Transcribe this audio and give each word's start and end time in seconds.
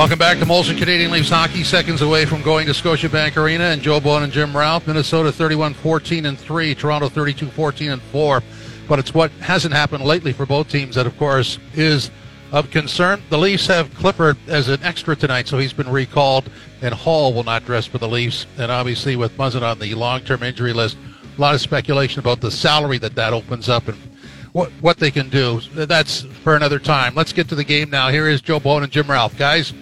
Welcome 0.00 0.18
back 0.18 0.38
to 0.38 0.46
Molson 0.46 0.78
Canadian 0.78 1.10
Leafs 1.10 1.28
hockey. 1.28 1.62
Seconds 1.62 2.00
away 2.00 2.24
from 2.24 2.40
going 2.40 2.64
to 2.64 2.72
Scotiabank 2.72 3.36
Arena 3.36 3.64
and 3.64 3.82
Joe 3.82 4.00
Bowen 4.00 4.22
and 4.22 4.32
Jim 4.32 4.56
Ralph. 4.56 4.86
Minnesota 4.86 5.28
31-14 5.28 6.26
and 6.26 6.38
3, 6.38 6.74
Toronto 6.74 7.10
32-14 7.10 7.92
and 7.92 8.00
4. 8.04 8.42
But 8.88 8.98
it's 8.98 9.12
what 9.12 9.30
hasn't 9.32 9.74
happened 9.74 10.02
lately 10.04 10.32
for 10.32 10.46
both 10.46 10.70
teams 10.70 10.94
that, 10.94 11.06
of 11.06 11.18
course, 11.18 11.58
is 11.74 12.10
of 12.50 12.70
concern. 12.70 13.22
The 13.28 13.36
Leafs 13.36 13.66
have 13.66 13.92
Clifford 13.94 14.38
as 14.48 14.68
an 14.68 14.82
extra 14.82 15.14
tonight, 15.14 15.48
so 15.48 15.58
he's 15.58 15.74
been 15.74 15.90
recalled, 15.90 16.48
and 16.80 16.94
Holl 16.94 17.34
will 17.34 17.44
not 17.44 17.66
dress 17.66 17.84
for 17.84 17.98
the 17.98 18.08
Leafs. 18.08 18.46
And 18.56 18.72
obviously, 18.72 19.16
with 19.16 19.36
Muzzin 19.36 19.60
on 19.60 19.80
the 19.80 19.94
long-term 19.94 20.42
injury 20.42 20.72
list, 20.72 20.96
a 21.36 21.38
lot 21.38 21.54
of 21.54 21.60
speculation 21.60 22.20
about 22.20 22.40
the 22.40 22.50
salary 22.50 22.96
that 22.96 23.16
that 23.16 23.34
opens 23.34 23.68
up 23.68 23.86
and 23.86 23.98
what 24.52 24.70
what 24.80 24.96
they 24.96 25.10
can 25.10 25.28
do. 25.28 25.60
That's 25.74 26.22
for 26.42 26.56
another 26.56 26.78
time. 26.78 27.14
Let's 27.14 27.34
get 27.34 27.50
to 27.50 27.54
the 27.54 27.64
game 27.64 27.90
now. 27.90 28.08
Here 28.08 28.28
is 28.28 28.40
Joe 28.40 28.60
Bowen 28.60 28.82
and 28.82 28.90
Jim 28.90 29.06
Ralph, 29.06 29.36
guys. 29.36 29.74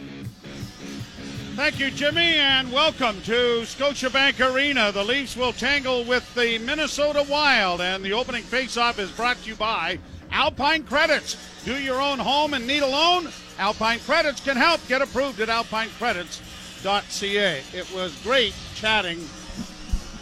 Thank 1.59 1.80
you, 1.80 1.91
Jimmy, 1.91 2.37
and 2.37 2.71
welcome 2.71 3.21
to 3.23 3.62
Scotiabank 3.62 4.39
Arena. 4.39 4.93
The 4.93 5.03
Leafs 5.03 5.37
will 5.37 5.53
tangle 5.53 6.05
with 6.05 6.33
the 6.37 6.57
Minnesota 6.59 7.27
Wild, 7.29 7.80
and 7.80 8.05
the 8.05 8.12
opening 8.12 8.45
faceoff 8.45 9.01
is 9.01 9.11
brought 9.11 9.39
to 9.39 9.49
you 9.49 9.57
by 9.57 9.99
Alpine 10.30 10.85
Credits. 10.85 11.37
Do 11.65 11.77
your 11.77 12.01
own 12.01 12.21
home 12.21 12.55
and 12.55 12.65
need 12.65 12.85
a 12.85 12.87
loan? 12.87 13.30
Alpine 13.59 13.99
Credits 13.99 14.41
can 14.41 14.57
help. 14.57 14.87
Get 14.87 15.02
approved 15.02 15.41
at 15.41 15.49
alpinecredits.ca. 15.49 17.63
It 17.75 17.93
was 17.93 18.15
great 18.23 18.55
chatting 18.77 19.19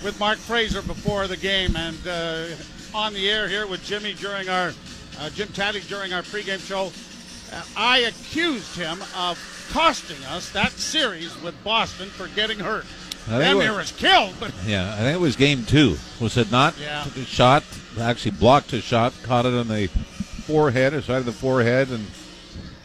with 0.02 0.16
Mark 0.18 0.38
Fraser 0.38 0.80
before 0.80 1.26
the 1.26 1.36
game, 1.36 1.76
and 1.76 1.98
uh, 2.08 2.46
on 2.94 3.12
the 3.12 3.28
air 3.28 3.46
here 3.46 3.66
with 3.66 3.84
Jimmy 3.84 4.14
during 4.14 4.48
our 4.48 4.72
uh, 5.20 5.28
Jim 5.28 5.48
Tatti 5.48 5.80
during 5.80 6.14
our 6.14 6.22
pregame 6.22 6.66
show. 6.66 6.90
Uh, 7.52 7.62
I 7.76 7.98
accused 8.00 8.76
him 8.76 9.00
of 9.16 9.38
costing 9.72 10.22
us 10.26 10.50
that 10.50 10.72
series 10.72 11.40
with 11.42 11.54
Boston 11.64 12.08
for 12.08 12.28
getting 12.28 12.58
hurt. 12.58 12.84
Damn 13.28 13.58
near 13.58 13.76
was 13.76 13.90
killed, 13.90 14.34
but 14.38 14.52
yeah, 14.64 14.94
I 14.94 14.98
think 14.98 15.16
it 15.16 15.20
was 15.20 15.34
game 15.34 15.64
two. 15.64 15.96
Was 16.20 16.36
it 16.36 16.52
not? 16.52 16.78
Yeah. 16.80 17.02
Took 17.02 17.16
a 17.16 17.24
shot, 17.24 17.64
actually 18.00 18.30
blocked 18.32 18.72
a 18.72 18.80
shot, 18.80 19.12
caught 19.24 19.46
it 19.46 19.54
on 19.54 19.66
the 19.66 19.88
forehead, 20.46 20.94
or 20.94 21.02
side 21.02 21.16
of 21.18 21.26
the 21.26 21.32
forehead, 21.32 21.90
and 21.90 22.06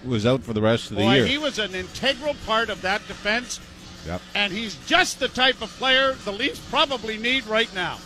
was 0.04 0.26
out 0.26 0.42
for 0.42 0.54
the 0.54 0.62
rest 0.62 0.90
of 0.90 0.98
the 0.98 1.04
boy, 1.04 1.14
year. 1.14 1.26
he 1.28 1.38
was 1.38 1.60
an 1.60 1.76
integral 1.76 2.36
part 2.48 2.70
of 2.70 2.82
that 2.82 3.08
defense. 3.08 3.60
Yep. 4.08 4.22
And 4.34 4.52
he's 4.52 4.76
just 4.88 5.20
the 5.20 5.28
type 5.28 5.62
of 5.62 5.70
player 5.78 6.14
the 6.26 6.32
Leafs 6.32 6.60
probably 6.72 7.18
need 7.18 7.46
right 7.46 7.72
now. 7.76 8.00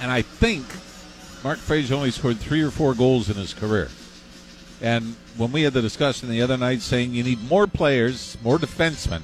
And 0.00 0.10
I 0.10 0.22
think 0.22 0.64
Mark 1.44 1.58
Fraser 1.58 1.94
only 1.94 2.10
scored 2.10 2.38
three 2.38 2.62
or 2.62 2.70
four 2.70 2.94
goals 2.94 3.28
in 3.28 3.36
his 3.36 3.52
career. 3.52 3.90
And 4.82 5.14
when 5.36 5.52
we 5.52 5.62
had 5.62 5.72
the 5.72 5.82
discussion 5.82 6.30
the 6.30 6.42
other 6.42 6.56
night 6.56 6.80
saying 6.80 7.12
you 7.12 7.22
need 7.22 7.42
more 7.48 7.66
players, 7.66 8.36
more 8.42 8.58
defensemen 8.58 9.22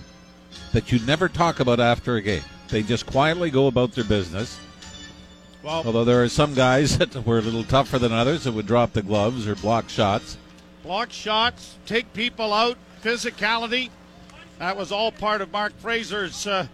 that 0.73 0.93
you 0.93 0.99
never 1.07 1.29
talk 1.29 1.61
about 1.61 1.81
after 1.81 2.17
a 2.17 2.23
game. 2.23 2.43
They 2.69 2.83
just 2.83 3.07
quietly 3.07 3.51
go 3.51 3.67
about 3.67 3.93
their 3.93 4.05
business. 4.05 4.59
Well, 5.63 5.83
Although 5.87 6.05
there 6.05 6.23
are 6.23 6.29
some 6.29 6.55
guys 6.55 6.99
that 6.99 7.15
were 7.27 7.39
a 7.39 7.43
little 7.43 7.65
tougher 7.65 7.99
than 7.99 8.13
others 8.13 8.45
that 8.45 8.53
would 8.53 8.67
drop 8.67 8.93
the 8.93 9.03
gloves 9.03 9.49
or 9.49 9.55
block 9.57 9.89
shots. 9.89 10.37
block 10.83 11.11
shots, 11.11 11.77
take 11.87 12.13
people 12.13 12.53
out, 12.53 12.77
physicality. 13.03 13.91
That 14.59 14.77
was 14.77 14.93
all 14.93 15.11
part 15.11 15.41
of 15.41 15.51
Mark 15.53 15.77
Fraser's 15.79 16.47
uh, 16.47 16.67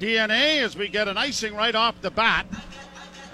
DNA 0.00 0.62
as 0.62 0.76
we 0.76 0.88
get 0.88 1.08
an 1.08 1.16
icing 1.16 1.54
right 1.54 1.74
off 1.74 2.00
the 2.00 2.10
bat. 2.10 2.46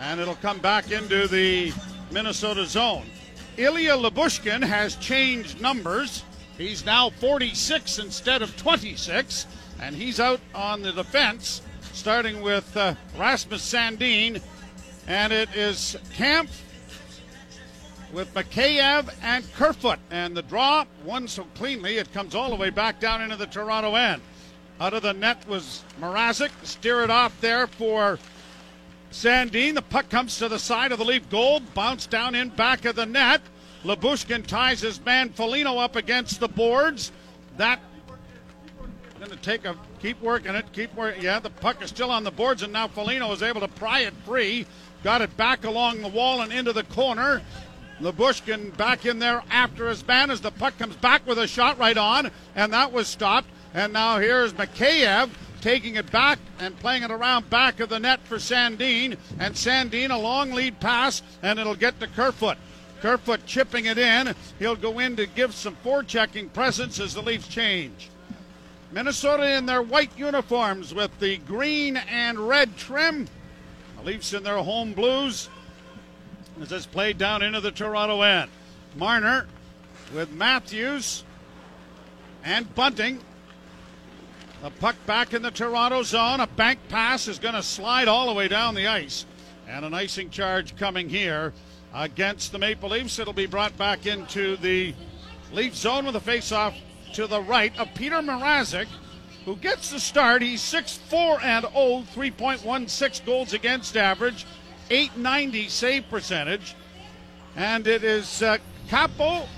And 0.00 0.20
it'll 0.20 0.34
come 0.36 0.58
back 0.58 0.90
into 0.90 1.26
the 1.26 1.72
Minnesota 2.10 2.66
zone. 2.66 3.06
Ilya 3.56 3.96
Lyubushkin 3.96 4.64
has 4.64 4.96
changed 4.96 5.60
numbers. 5.60 6.24
He's 6.56 6.86
now 6.86 7.10
46 7.10 7.98
instead 7.98 8.40
of 8.40 8.56
26. 8.56 9.46
And 9.80 9.94
he's 9.94 10.20
out 10.20 10.40
on 10.54 10.82
the 10.82 10.92
defense, 10.92 11.60
starting 11.92 12.40
with 12.40 12.76
uh, 12.76 12.94
Rasmus 13.18 13.60
Sandin. 13.62 14.40
And 15.06 15.32
it 15.32 15.54
is 15.54 15.96
Kampf 16.14 16.62
with 18.12 18.32
Mikheyev 18.32 19.12
and 19.22 19.50
Kerfoot. 19.54 19.98
And 20.10 20.36
the 20.36 20.42
draw 20.42 20.84
won 21.04 21.28
so 21.28 21.44
cleanly 21.54 21.98
it 21.98 22.12
comes 22.12 22.34
all 22.34 22.50
the 22.50 22.56
way 22.56 22.70
back 22.70 23.00
down 23.00 23.20
into 23.20 23.36
the 23.36 23.46
Toronto 23.46 23.94
end. 23.96 24.22
Out 24.80 24.94
of 24.94 25.02
the 25.02 25.12
net 25.12 25.46
was 25.46 25.84
Mrazek. 26.00 26.50
Steer 26.62 27.02
it 27.02 27.10
off 27.10 27.38
there 27.40 27.66
for 27.66 28.18
Sandin. 29.12 29.74
The 29.74 29.82
puck 29.82 30.08
comes 30.08 30.38
to 30.38 30.48
the 30.48 30.58
side 30.58 30.90
of 30.90 30.98
the 30.98 31.04
Leaf 31.04 31.28
goal. 31.30 31.60
bounced 31.74 32.10
down 32.10 32.34
in 32.34 32.48
back 32.48 32.84
of 32.84 32.96
the 32.96 33.06
net. 33.06 33.42
Lyubushkin 33.84 34.46
ties 34.46 34.80
his 34.80 35.04
man 35.04 35.30
Foligno 35.30 35.78
up 35.78 35.96
against 35.96 36.40
the 36.40 36.48
boards. 36.48 37.12
That 37.58 37.80
going 39.18 39.30
to 39.30 39.36
take 39.36 39.64
a 39.64 39.76
keep 40.00 40.20
working 40.20 40.54
it, 40.54 40.64
keep 40.72 40.92
working. 40.96 41.22
Yeah, 41.22 41.38
the 41.38 41.50
puck 41.50 41.82
is 41.82 41.90
still 41.90 42.10
on 42.10 42.24
the 42.24 42.30
boards, 42.30 42.62
and 42.62 42.72
now 42.72 42.88
Foligno 42.88 43.30
is 43.32 43.42
able 43.42 43.60
to 43.60 43.68
pry 43.68 44.00
it 44.00 44.14
free. 44.24 44.66
Got 45.04 45.22
it 45.22 45.36
back 45.36 45.64
along 45.64 46.02
the 46.02 46.08
wall 46.08 46.40
and 46.40 46.52
into 46.52 46.72
the 46.72 46.82
corner. 46.84 47.42
Lyubushkin 48.00 48.76
back 48.76 49.06
in 49.06 49.20
there 49.20 49.44
after 49.50 49.88
his 49.88 50.04
man 50.06 50.30
as 50.30 50.40
the 50.40 50.50
puck 50.50 50.76
comes 50.78 50.96
back 50.96 51.24
with 51.26 51.38
a 51.38 51.46
shot 51.46 51.78
right 51.78 51.96
on, 51.96 52.30
and 52.56 52.72
that 52.72 52.92
was 52.92 53.06
stopped. 53.06 53.48
And 53.74 53.92
now 53.92 54.18
here's 54.18 54.52
Mikheyev 54.54 55.30
taking 55.62 55.94
it 55.94 56.10
back 56.10 56.38
and 56.58 56.78
playing 56.78 57.04
it 57.04 57.10
around 57.10 57.48
back 57.48 57.80
of 57.80 57.88
the 57.88 57.98
net 57.98 58.20
for 58.24 58.36
Sandin. 58.36 59.16
And 59.38 59.54
Sandin, 59.54 60.10
a 60.10 60.18
long 60.18 60.52
lead 60.52 60.78
pass, 60.80 61.22
and 61.42 61.58
it'll 61.58 61.76
get 61.76 61.98
to 62.00 62.06
Kerfoot. 62.08 62.58
Kerfoot 63.00 63.46
chipping 63.46 63.86
it 63.86 63.96
in. 63.96 64.34
He'll 64.58 64.76
go 64.76 64.98
in 64.98 65.16
to 65.16 65.26
give 65.26 65.54
some 65.54 65.76
forechecking 65.84 66.52
presence 66.52 67.00
as 67.00 67.14
the 67.14 67.22
Leafs 67.22 67.48
change. 67.48 68.10
Minnesota 68.92 69.56
in 69.56 69.64
their 69.64 69.82
white 69.82 70.16
uniforms 70.18 70.92
with 70.92 71.18
the 71.18 71.38
green 71.38 71.96
and 71.96 72.38
red 72.38 72.76
trim. 72.76 73.26
The 73.96 74.02
Leafs 74.02 74.34
in 74.34 74.42
their 74.42 74.58
home 74.58 74.92
blues. 74.92 75.48
As 76.60 76.70
it's 76.70 76.86
played 76.86 77.16
down 77.16 77.42
into 77.42 77.60
the 77.60 77.70
Toronto 77.70 78.20
end. 78.20 78.50
Marner 78.96 79.46
with 80.14 80.30
Matthews 80.32 81.24
and 82.44 82.72
Bunting. 82.74 83.20
The 84.62 84.70
puck 84.70 84.94
back 85.06 85.34
in 85.34 85.42
the 85.42 85.50
Toronto 85.50 86.04
zone. 86.04 86.38
A 86.38 86.46
bank 86.46 86.78
pass 86.88 87.26
is 87.26 87.40
going 87.40 87.56
to 87.56 87.64
slide 87.64 88.06
all 88.06 88.28
the 88.28 88.32
way 88.32 88.46
down 88.46 88.76
the 88.76 88.86
ice. 88.86 89.26
And 89.66 89.84
an 89.84 89.92
icing 89.92 90.30
charge 90.30 90.76
coming 90.76 91.08
here 91.08 91.52
against 91.92 92.52
the 92.52 92.60
Maple 92.60 92.90
Leafs. 92.90 93.18
It'll 93.18 93.32
be 93.32 93.46
brought 93.46 93.76
back 93.76 94.06
into 94.06 94.56
the 94.56 94.94
Leaf 95.52 95.74
zone 95.74 96.06
with 96.06 96.14
a 96.14 96.20
face-off 96.20 96.76
to 97.14 97.26
the 97.26 97.42
right 97.42 97.76
of 97.76 97.92
Peter 97.94 98.18
Mrazek, 98.22 98.86
who 99.44 99.56
gets 99.56 99.90
the 99.90 99.98
start. 99.98 100.42
He's 100.42 100.60
6-4 100.62 101.42
and 101.42 101.64
0, 101.64 102.04
3.16 102.14 103.26
goals 103.26 103.52
against 103.54 103.96
average, 103.96 104.46
890 104.90 105.68
save 105.68 106.08
percentage. 106.08 106.76
And 107.56 107.88
it 107.88 108.04
is 108.04 108.42
uh, 108.44 108.58
Kaapo. 108.88 109.48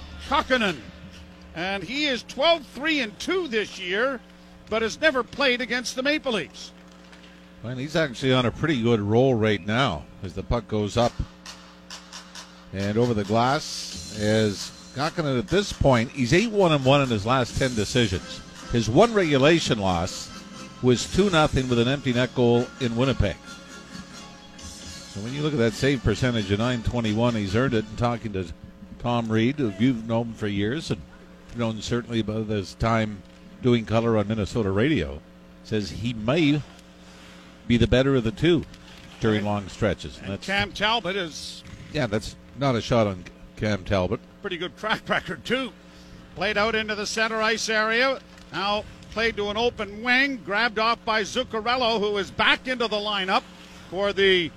And 1.54 1.82
he 1.82 2.06
is 2.06 2.22
12 2.22 2.66
3 2.68 3.00
and 3.00 3.18
2 3.18 3.48
this 3.48 3.78
year, 3.78 4.20
but 4.68 4.82
has 4.82 5.00
never 5.00 5.22
played 5.22 5.60
against 5.60 5.96
the 5.96 6.02
Maple 6.02 6.32
Leafs. 6.32 6.72
Well, 7.62 7.76
he's 7.76 7.96
actually 7.96 8.32
on 8.32 8.46
a 8.46 8.50
pretty 8.50 8.82
good 8.82 9.00
roll 9.00 9.34
right 9.34 9.64
now 9.64 10.04
as 10.22 10.34
the 10.34 10.42
puck 10.42 10.68
goes 10.68 10.96
up 10.96 11.12
and 12.72 12.98
over 12.98 13.14
the 13.14 13.24
glass. 13.24 14.18
As 14.20 14.70
Kahkonen 14.94 15.38
at 15.38 15.48
this 15.48 15.72
point, 15.72 16.10
he's 16.10 16.32
8 16.32 16.50
1 16.50 16.72
and 16.72 16.84
1 16.84 17.02
in 17.02 17.08
his 17.08 17.24
last 17.24 17.58
10 17.58 17.74
decisions. 17.74 18.40
His 18.70 18.90
one 18.90 19.14
regulation 19.14 19.78
loss 19.78 20.30
was 20.82 21.10
2 21.14 21.30
0 21.30 21.42
with 21.68 21.78
an 21.78 21.88
empty 21.88 22.12
net 22.12 22.34
goal 22.34 22.66
in 22.80 22.96
Winnipeg. 22.96 23.36
So 24.58 25.20
when 25.20 25.32
you 25.32 25.42
look 25.42 25.52
at 25.52 25.58
that 25.60 25.74
save 25.74 26.02
percentage 26.02 26.50
of 26.50 26.58
921, 26.58 27.36
he's 27.36 27.54
earned 27.54 27.74
it. 27.74 27.84
And 27.86 27.96
talking 27.96 28.32
to 28.32 28.46
Tom 28.98 29.30
Reid, 29.30 29.56
who 29.56 29.72
you've 29.78 30.06
known 30.06 30.32
for 30.32 30.48
years 30.48 30.90
and 30.90 31.00
known 31.56 31.80
certainly 31.80 32.20
about 32.20 32.48
his 32.48 32.74
time 32.74 33.22
doing 33.64 33.86
color 33.86 34.16
on 34.18 34.28
Minnesota 34.28 34.70
radio, 34.70 35.20
says 35.64 35.90
he 35.90 36.12
may 36.12 36.60
be 37.66 37.78
the 37.78 37.86
better 37.86 38.14
of 38.14 38.22
the 38.22 38.30
two 38.30 38.62
during 39.20 39.42
long 39.42 39.66
stretches. 39.68 40.20
And 40.22 40.32
And 40.32 40.40
Cam 40.42 40.70
Talbot 40.72 41.16
is 41.16 41.64
yeah, 41.92 42.06
that's 42.06 42.36
not 42.58 42.76
a 42.76 42.82
shot 42.82 43.06
on 43.06 43.24
Cam 43.56 43.82
Talbot. 43.82 44.20
pretty 44.42 44.58
good 44.58 44.76
track 44.76 45.00
record 45.08 45.44
too. 45.44 45.72
Played 46.36 46.58
out 46.58 46.74
into 46.74 46.94
the 46.94 47.06
center 47.06 47.40
ice 47.40 47.68
area. 47.70 48.20
Now 48.52 48.84
played 49.12 49.36
to 49.38 49.48
an 49.48 49.56
open 49.56 50.02
wing, 50.02 50.42
grabbed 50.44 50.78
off 50.78 51.02
by 51.06 51.22
Zuccarello, 51.22 51.98
who 52.00 52.18
is 52.18 52.30
back 52.30 52.68
into 52.68 52.86
the 52.86 52.96
lineup 52.96 53.44
for 53.88 54.12
the 54.12 54.50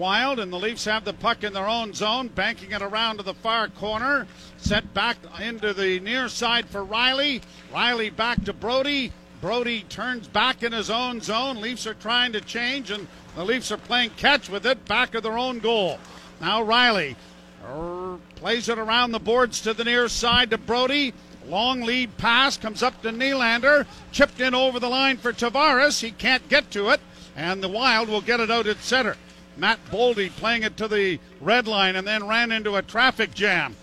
Wild, 0.00 0.40
and 0.40 0.50
the 0.50 0.58
Leafs 0.58 0.86
have 0.86 1.04
the 1.04 1.12
puck 1.12 1.44
in 1.44 1.52
their 1.52 1.68
own 1.68 1.92
zone, 1.92 2.28
banking 2.28 2.70
it 2.70 2.80
around 2.80 3.18
to 3.18 3.22
the 3.22 3.34
far 3.34 3.68
corner. 3.68 4.26
Set 4.56 4.94
back 4.94 5.18
into 5.38 5.74
the 5.74 6.00
near 6.00 6.30
side 6.30 6.64
for 6.70 6.82
Rielly. 6.82 7.42
Rielly 7.70 8.16
back 8.16 8.42
to 8.46 8.54
Brodie. 8.54 9.12
Brodie 9.42 9.82
turns 9.90 10.26
back 10.26 10.62
in 10.62 10.72
his 10.72 10.88
own 10.88 11.20
zone. 11.20 11.60
Leafs 11.60 11.86
are 11.86 11.92
trying 11.92 12.32
to 12.32 12.40
change, 12.40 12.90
and 12.90 13.08
the 13.36 13.44
Leafs 13.44 13.70
are 13.70 13.76
playing 13.76 14.08
catch 14.16 14.48
with 14.48 14.64
it 14.64 14.86
back 14.86 15.14
of 15.14 15.22
their 15.22 15.36
own 15.36 15.58
goal. 15.58 15.98
Now 16.40 16.64
Rielly 16.64 17.14
er, 17.62 18.16
plays 18.36 18.70
it 18.70 18.78
around 18.78 19.12
the 19.12 19.20
boards 19.20 19.60
to 19.60 19.74
the 19.74 19.84
near 19.84 20.08
side 20.08 20.48
to 20.48 20.56
Brodie. 20.56 21.12
Long 21.46 21.82
lead 21.82 22.16
pass 22.16 22.56
comes 22.56 22.82
up 22.82 23.02
to 23.02 23.10
Nylander. 23.10 23.86
Chipped 24.12 24.40
in 24.40 24.54
over 24.54 24.80
the 24.80 24.88
line 24.88 25.18
for 25.18 25.34
Tavares. 25.34 26.00
He 26.00 26.10
can't 26.10 26.48
get 26.48 26.70
to 26.70 26.88
it. 26.88 27.00
And 27.36 27.62
the 27.62 27.68
Wild 27.68 28.08
will 28.08 28.22
get 28.22 28.40
it 28.40 28.50
out 28.50 28.66
at 28.66 28.78
center. 28.78 29.18
Matt 29.60 29.78
Boldy 29.90 30.30
playing 30.30 30.62
it 30.62 30.78
to 30.78 30.88
the 30.88 31.20
red 31.38 31.68
line 31.68 31.94
and 31.94 32.06
then 32.06 32.26
ran 32.26 32.50
into 32.50 32.76
a 32.76 32.82
traffic 32.82 33.34
jam. 33.34 33.76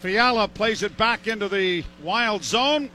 Fiala 0.00 0.48
plays 0.48 0.82
it 0.82 0.96
back 0.96 1.28
into 1.28 1.48
the 1.48 1.84
wild 2.02 2.42
zone. 2.42 2.90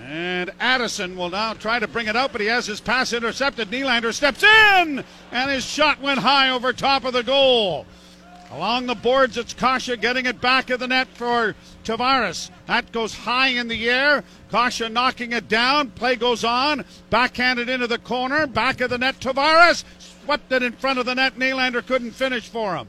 And 0.00 0.50
Addison 0.58 1.16
will 1.16 1.30
now 1.30 1.54
try 1.54 1.78
to 1.78 1.86
bring 1.86 2.08
it 2.08 2.16
out, 2.16 2.32
but 2.32 2.40
he 2.40 2.48
has 2.48 2.66
his 2.66 2.80
pass 2.80 3.12
intercepted. 3.12 3.70
Nylander 3.70 4.12
steps 4.12 4.42
in, 4.42 5.04
and 5.30 5.50
his 5.50 5.64
shot 5.64 6.00
went 6.00 6.18
high 6.18 6.50
over 6.50 6.72
top 6.72 7.04
of 7.04 7.12
the 7.12 7.22
goal. 7.22 7.86
Along 8.50 8.86
the 8.86 8.96
boards, 8.96 9.38
it's 9.38 9.54
Kase 9.54 9.94
getting 10.00 10.26
it 10.26 10.40
back 10.40 10.70
of 10.70 10.80
the 10.80 10.88
net 10.88 11.06
for 11.14 11.54
Tavares. 11.84 12.50
That 12.66 12.90
goes 12.90 13.14
high 13.14 13.48
in 13.48 13.68
the 13.68 13.88
air. 13.88 14.24
Kase 14.50 14.90
knocking 14.90 15.32
it 15.32 15.48
down. 15.48 15.90
Play 15.90 16.16
goes 16.16 16.42
on. 16.42 16.84
Backhanded 17.10 17.68
into 17.68 17.86
the 17.86 17.98
corner. 17.98 18.46
Back 18.46 18.80
of 18.80 18.90
the 18.90 18.98
net. 18.98 19.20
Tavares 19.20 19.84
swept 20.24 20.52
it 20.52 20.62
in 20.62 20.72
front 20.72 20.98
of 20.98 21.06
the 21.06 21.14
net. 21.14 21.36
Nylander 21.36 21.86
couldn't 21.86 22.12
finish 22.12 22.48
for 22.48 22.76
him. 22.76 22.88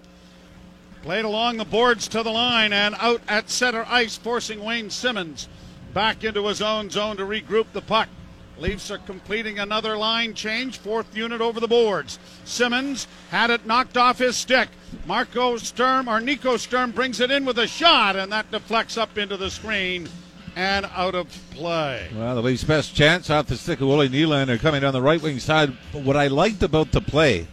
Played 1.01 1.25
along 1.25 1.57
the 1.57 1.65
boards 1.65 2.07
to 2.09 2.23
the 2.23 2.31
line 2.31 2.71
and 2.71 2.95
out 2.99 3.21
at 3.27 3.49
center 3.49 3.85
ice, 3.89 4.15
forcing 4.17 4.63
Wayne 4.63 4.89
Simmonds 4.89 5.49
back 5.93 6.23
into 6.23 6.47
his 6.47 6.61
own 6.61 6.89
zone 6.89 7.17
to 7.17 7.23
regroup 7.23 7.67
the 7.73 7.81
puck. 7.81 8.09
Leafs 8.57 8.91
are 8.91 8.99
completing 8.99 9.59
another 9.59 9.97
line 9.97 10.33
change, 10.33 10.77
fourth 10.77 11.15
unit 11.17 11.41
over 11.41 11.59
the 11.59 11.67
boards. 11.67 12.19
Simmonds 12.45 13.07
had 13.31 13.49
it 13.49 13.65
knocked 13.65 13.97
off 13.97 14.19
his 14.19 14.37
stick. 14.37 14.69
Marco 15.05 15.57
Sturm 15.57 16.07
or 16.07 16.21
Nico 16.21 16.55
Sturm 16.55 16.91
brings 16.91 17.19
it 17.19 17.31
in 17.31 17.45
with 17.45 17.57
a 17.57 17.67
shot, 17.67 18.15
and 18.15 18.31
that 18.31 18.51
deflects 18.51 18.97
up 18.97 19.17
into 19.17 19.37
the 19.37 19.49
screen 19.49 20.07
and 20.55 20.85
out 20.93 21.15
of 21.15 21.27
play. 21.51 22.09
Well, 22.15 22.35
the 22.35 22.41
Leafs' 22.41 22.63
best 22.63 22.95
chance 22.95 23.29
off 23.29 23.47
the 23.47 23.57
stick 23.57 23.81
of 23.81 23.87
Willie 23.87 24.09
Nylander 24.09 24.59
coming 24.59 24.81
down 24.81 24.93
the 24.93 25.01
right 25.01 25.21
wing 25.21 25.39
side. 25.39 25.75
But 25.91 26.03
what 26.03 26.17
I 26.17 26.27
liked 26.27 26.63
about 26.63 26.91
the 26.91 27.01
play 27.01 27.47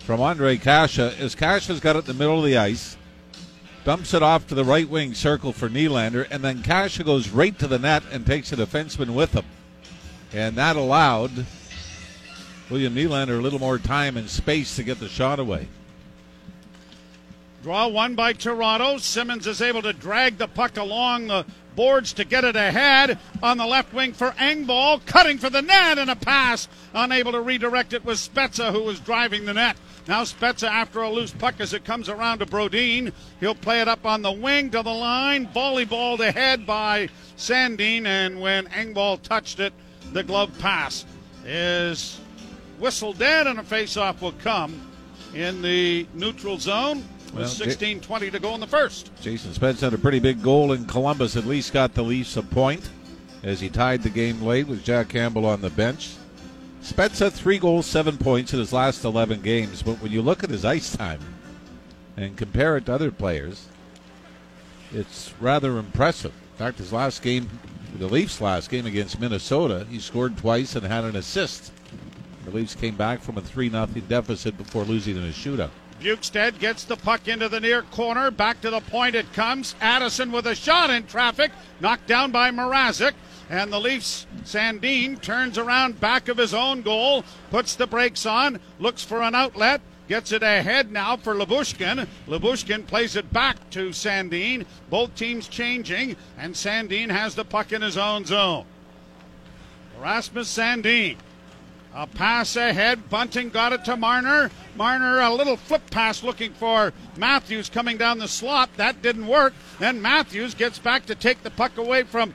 from 0.00 0.20
Andre 0.20 0.56
Kase 0.56 0.98
is 0.98 1.34
Kase's 1.34 1.80
got 1.80 1.96
it 1.96 2.00
in 2.00 2.04
the 2.06 2.14
middle 2.14 2.38
of 2.38 2.44
the 2.44 2.56
ice 2.56 2.96
dumps 3.84 4.14
it 4.14 4.22
off 4.22 4.46
to 4.46 4.54
the 4.54 4.64
right 4.64 4.88
wing 4.88 5.14
circle 5.14 5.52
for 5.52 5.68
Nylander, 5.68 6.26
and 6.30 6.44
then 6.44 6.62
Kase 6.62 6.98
goes 6.98 7.30
right 7.30 7.58
to 7.58 7.66
the 7.66 7.78
net 7.78 8.02
and 8.12 8.26
takes 8.26 8.52
a 8.52 8.56
defenseman 8.56 9.14
with 9.14 9.32
him. 9.32 9.44
And 10.32 10.56
that 10.56 10.76
allowed 10.76 11.46
William 12.68 12.94
Nylander 12.94 13.38
a 13.38 13.42
little 13.42 13.58
more 13.58 13.78
time 13.78 14.16
and 14.16 14.28
space 14.28 14.76
to 14.76 14.82
get 14.82 15.00
the 15.00 15.08
shot 15.08 15.38
away. 15.38 15.68
Draw 17.62 17.88
one 17.88 18.14
by 18.14 18.32
Toronto. 18.32 18.98
Simmonds 18.98 19.46
is 19.46 19.60
able 19.60 19.82
to 19.82 19.92
drag 19.92 20.38
the 20.38 20.48
puck 20.48 20.76
along 20.76 21.26
the 21.26 21.44
boards 21.76 22.12
to 22.14 22.24
get 22.24 22.44
it 22.44 22.56
ahead 22.56 23.18
on 23.42 23.58
the 23.58 23.66
left 23.66 23.92
wing 23.92 24.12
for 24.12 24.30
Engvall, 24.32 25.04
cutting 25.06 25.38
for 25.38 25.50
the 25.50 25.62
net 25.62 25.98
and 25.98 26.10
a 26.10 26.16
pass. 26.16 26.68
Unable 26.94 27.32
to 27.32 27.40
redirect 27.40 27.92
it 27.92 28.04
was 28.04 28.28
Spezza 28.28 28.72
who 28.72 28.82
was 28.82 29.00
driving 29.00 29.44
the 29.44 29.54
net. 29.54 29.76
Now 30.08 30.24
Spezza 30.24 30.68
after 30.68 31.02
a 31.02 31.10
loose 31.10 31.30
puck 31.30 31.56
as 31.60 31.72
it 31.72 31.84
comes 31.84 32.08
around 32.08 32.38
to 32.38 32.46
Brodin. 32.46 33.12
He'll 33.38 33.54
play 33.54 33.80
it 33.80 33.88
up 33.88 34.04
on 34.04 34.22
the 34.22 34.32
wing 34.32 34.70
to 34.70 34.82
the 34.82 34.90
line. 34.90 35.46
Volleyballed 35.48 36.20
ahead 36.20 36.66
by 36.66 37.08
Sandin, 37.36 38.06
and 38.06 38.40
when 38.40 38.66
Engvall 38.66 39.22
touched 39.22 39.60
it, 39.60 39.72
the 40.12 40.22
glove 40.22 40.50
pass 40.58 41.04
is 41.44 42.20
whistled 42.78 43.18
dead, 43.18 43.46
and 43.46 43.58
a 43.58 43.62
face-off 43.62 44.20
will 44.22 44.32
come 44.32 44.90
in 45.34 45.62
the 45.62 46.06
neutral 46.14 46.58
zone. 46.58 47.04
With 47.32 47.42
Well, 47.42 47.48
16 47.48 48.00
20 48.00 48.30
to 48.30 48.38
go 48.40 48.54
in 48.54 48.60
the 48.60 48.66
first. 48.66 49.10
Jason 49.20 49.52
Spezza 49.52 49.80
had 49.80 49.94
a 49.94 49.98
pretty 49.98 50.18
big 50.18 50.42
goal 50.42 50.72
in 50.72 50.84
Columbus, 50.86 51.36
at 51.36 51.46
least 51.46 51.72
got 51.72 51.94
the 51.94 52.02
Leafs 52.02 52.36
a 52.36 52.42
point 52.42 52.90
as 53.42 53.60
he 53.60 53.68
tied 53.68 54.02
the 54.02 54.10
game 54.10 54.42
late 54.42 54.66
with 54.66 54.84
Jack 54.84 55.08
Campbell 55.08 55.46
on 55.46 55.60
the 55.60 55.70
bench. 55.70 56.14
Spezza 56.82 57.24
had 57.24 57.32
three 57.32 57.58
goals, 57.58 57.86
seven 57.86 58.16
points 58.16 58.52
in 58.52 58.58
his 58.58 58.72
last 58.72 59.04
11 59.04 59.42
games, 59.42 59.82
but 59.82 60.00
when 60.02 60.12
you 60.12 60.22
look 60.22 60.42
at 60.42 60.50
his 60.50 60.64
ice 60.64 60.96
time 60.96 61.20
and 62.16 62.36
compare 62.36 62.76
it 62.76 62.86
to 62.86 62.94
other 62.94 63.10
players, 63.10 63.66
it's 64.92 65.32
rather 65.40 65.78
impressive. 65.78 66.32
In 66.32 66.58
fact, 66.58 66.78
his 66.78 66.92
last 66.92 67.22
game, 67.22 67.48
the 67.98 68.06
Leafs' 68.06 68.40
last 68.40 68.70
game 68.70 68.86
against 68.86 69.20
Minnesota, 69.20 69.86
he 69.88 69.98
scored 69.98 70.36
twice 70.36 70.74
and 70.74 70.84
had 70.84 71.04
an 71.04 71.16
assist. 71.16 71.72
The 72.44 72.50
Leafs 72.50 72.74
came 72.74 72.96
back 72.96 73.20
from 73.20 73.38
a 73.38 73.42
3 73.42 73.70
0 73.70 73.86
deficit 74.08 74.56
before 74.56 74.84
losing 74.84 75.16
in 75.16 75.24
a 75.24 75.28
shootout. 75.28 75.70
Bjugstad 76.00 76.58
gets 76.58 76.84
the 76.84 76.96
puck 76.96 77.28
into 77.28 77.48
the 77.48 77.60
near 77.60 77.82
corner. 77.82 78.30
Back 78.30 78.62
to 78.62 78.70
the 78.70 78.80
point 78.80 79.14
it 79.14 79.32
comes. 79.34 79.74
Addison 79.80 80.32
with 80.32 80.46
a 80.46 80.54
shot 80.54 80.88
in 80.88 81.06
traffic. 81.06 81.52
Knocked 81.78 82.06
down 82.06 82.30
by 82.30 82.50
Mrazek. 82.50 83.12
And 83.50 83.72
the 83.72 83.80
Leafs, 83.80 84.26
Sandin, 84.44 85.20
turns 85.20 85.58
around 85.58 86.00
back 86.00 86.28
of 86.28 86.36
his 86.36 86.54
own 86.54 86.82
goal, 86.82 87.24
puts 87.50 87.74
the 87.74 87.86
brakes 87.86 88.24
on, 88.24 88.60
looks 88.78 89.02
for 89.02 89.22
an 89.22 89.34
outlet, 89.34 89.80
gets 90.06 90.30
it 90.30 90.44
ahead 90.44 90.92
now 90.92 91.16
for 91.16 91.34
Lyubushkin. 91.34 92.06
Lyubushkin 92.28 92.86
plays 92.86 93.16
it 93.16 93.32
back 93.32 93.68
to 93.70 93.90
Sandin. 93.90 94.66
Both 94.88 95.16
teams 95.16 95.48
changing, 95.48 96.16
and 96.38 96.54
Sandin 96.54 97.10
has 97.10 97.34
the 97.34 97.44
puck 97.44 97.72
in 97.72 97.82
his 97.82 97.98
own 97.98 98.24
zone. 98.24 98.66
Rasmus 99.98 100.56
Sandin. 100.56 101.16
A 101.94 102.06
pass 102.06 102.54
ahead. 102.54 103.10
Bunting 103.10 103.50
got 103.50 103.72
it 103.72 103.84
to 103.86 103.96
Marner. 103.96 104.50
Marner, 104.76 105.20
a 105.20 105.34
little 105.34 105.56
flip 105.56 105.90
pass 105.90 106.22
looking 106.22 106.52
for 106.52 106.92
Matthews 107.16 107.68
coming 107.68 107.96
down 107.96 108.18
the 108.18 108.28
slot. 108.28 108.70
That 108.76 109.02
didn't 109.02 109.26
work. 109.26 109.52
Then 109.78 110.00
Matthews 110.00 110.54
gets 110.54 110.78
back 110.78 111.06
to 111.06 111.14
take 111.14 111.42
the 111.42 111.50
puck 111.50 111.76
away 111.78 112.04
from 112.04 112.34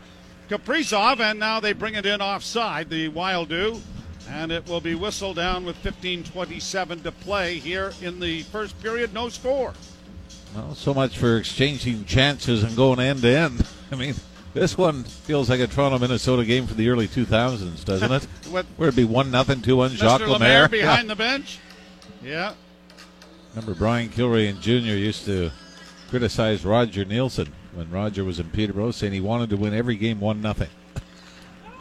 Kaprizov, 0.49 1.19
and 1.19 1.39
now 1.39 1.59
they 1.59 1.73
bring 1.73 1.95
it 1.95 2.05
in 2.05 2.21
offside. 2.21 2.89
The 2.89 3.07
Wild 3.07 3.49
do. 3.49 3.81
And 4.29 4.51
it 4.51 4.67
will 4.67 4.81
be 4.81 4.95
whistled 4.95 5.37
down 5.37 5.65
with 5.65 5.77
15:27 5.77 7.03
to 7.03 7.11
play 7.11 7.59
here 7.59 7.93
in 8.01 8.19
the 8.19 8.41
first 8.43 8.79
period. 8.81 9.13
No 9.13 9.29
score. 9.29 9.73
Well, 10.55 10.73
so 10.75 10.93
much 10.93 11.17
for 11.17 11.37
exchanging 11.37 12.05
chances 12.05 12.63
and 12.63 12.75
going 12.75 12.99
end 12.99 13.21
to 13.21 13.37
end. 13.37 13.65
I 13.91 13.95
mean, 13.95 14.15
this 14.55 14.75
one 14.77 15.03
feels 15.03 15.49
like 15.49 15.59
a 15.59 15.67
Toronto 15.67 15.99
Minnesota 15.99 16.43
game 16.43 16.65
from 16.65 16.77
the 16.77 16.89
early 16.89 17.07
2000s, 17.07 17.85
doesn't 17.85 18.11
it? 18.11 18.27
With 18.51 18.65
Where 18.77 18.87
it'd 18.89 18.95
be 18.97 19.03
1 19.03 19.29
nothing, 19.29 19.61
2 19.61 19.75
1 19.75 19.91
Jacques. 19.91 20.21
Lemaire. 20.21 20.29
Lemaire 20.63 20.67
behind 20.69 21.03
Yeah. 21.03 21.07
the 21.09 21.15
bench. 21.15 21.59
Yeah. 22.23 22.53
Remember 23.53 23.75
Brian 23.75 24.09
Kilrea 24.09 24.49
and 24.49 24.61
Jr. 24.61 24.71
used 24.97 25.25
to 25.25 25.51
criticize 26.09 26.65
Roger 26.65 27.05
Neilson 27.05 27.49
when 27.73 27.89
Roger 27.91 28.23
was 28.23 28.39
in 28.39 28.49
Peterborough, 28.49 28.91
saying 28.91 29.13
he 29.13 29.21
wanted 29.21 29.49
to 29.51 29.57
win 29.57 29.73
every 29.73 29.95
game 29.97 30.19
1 30.19 30.41
nothing. 30.41 30.69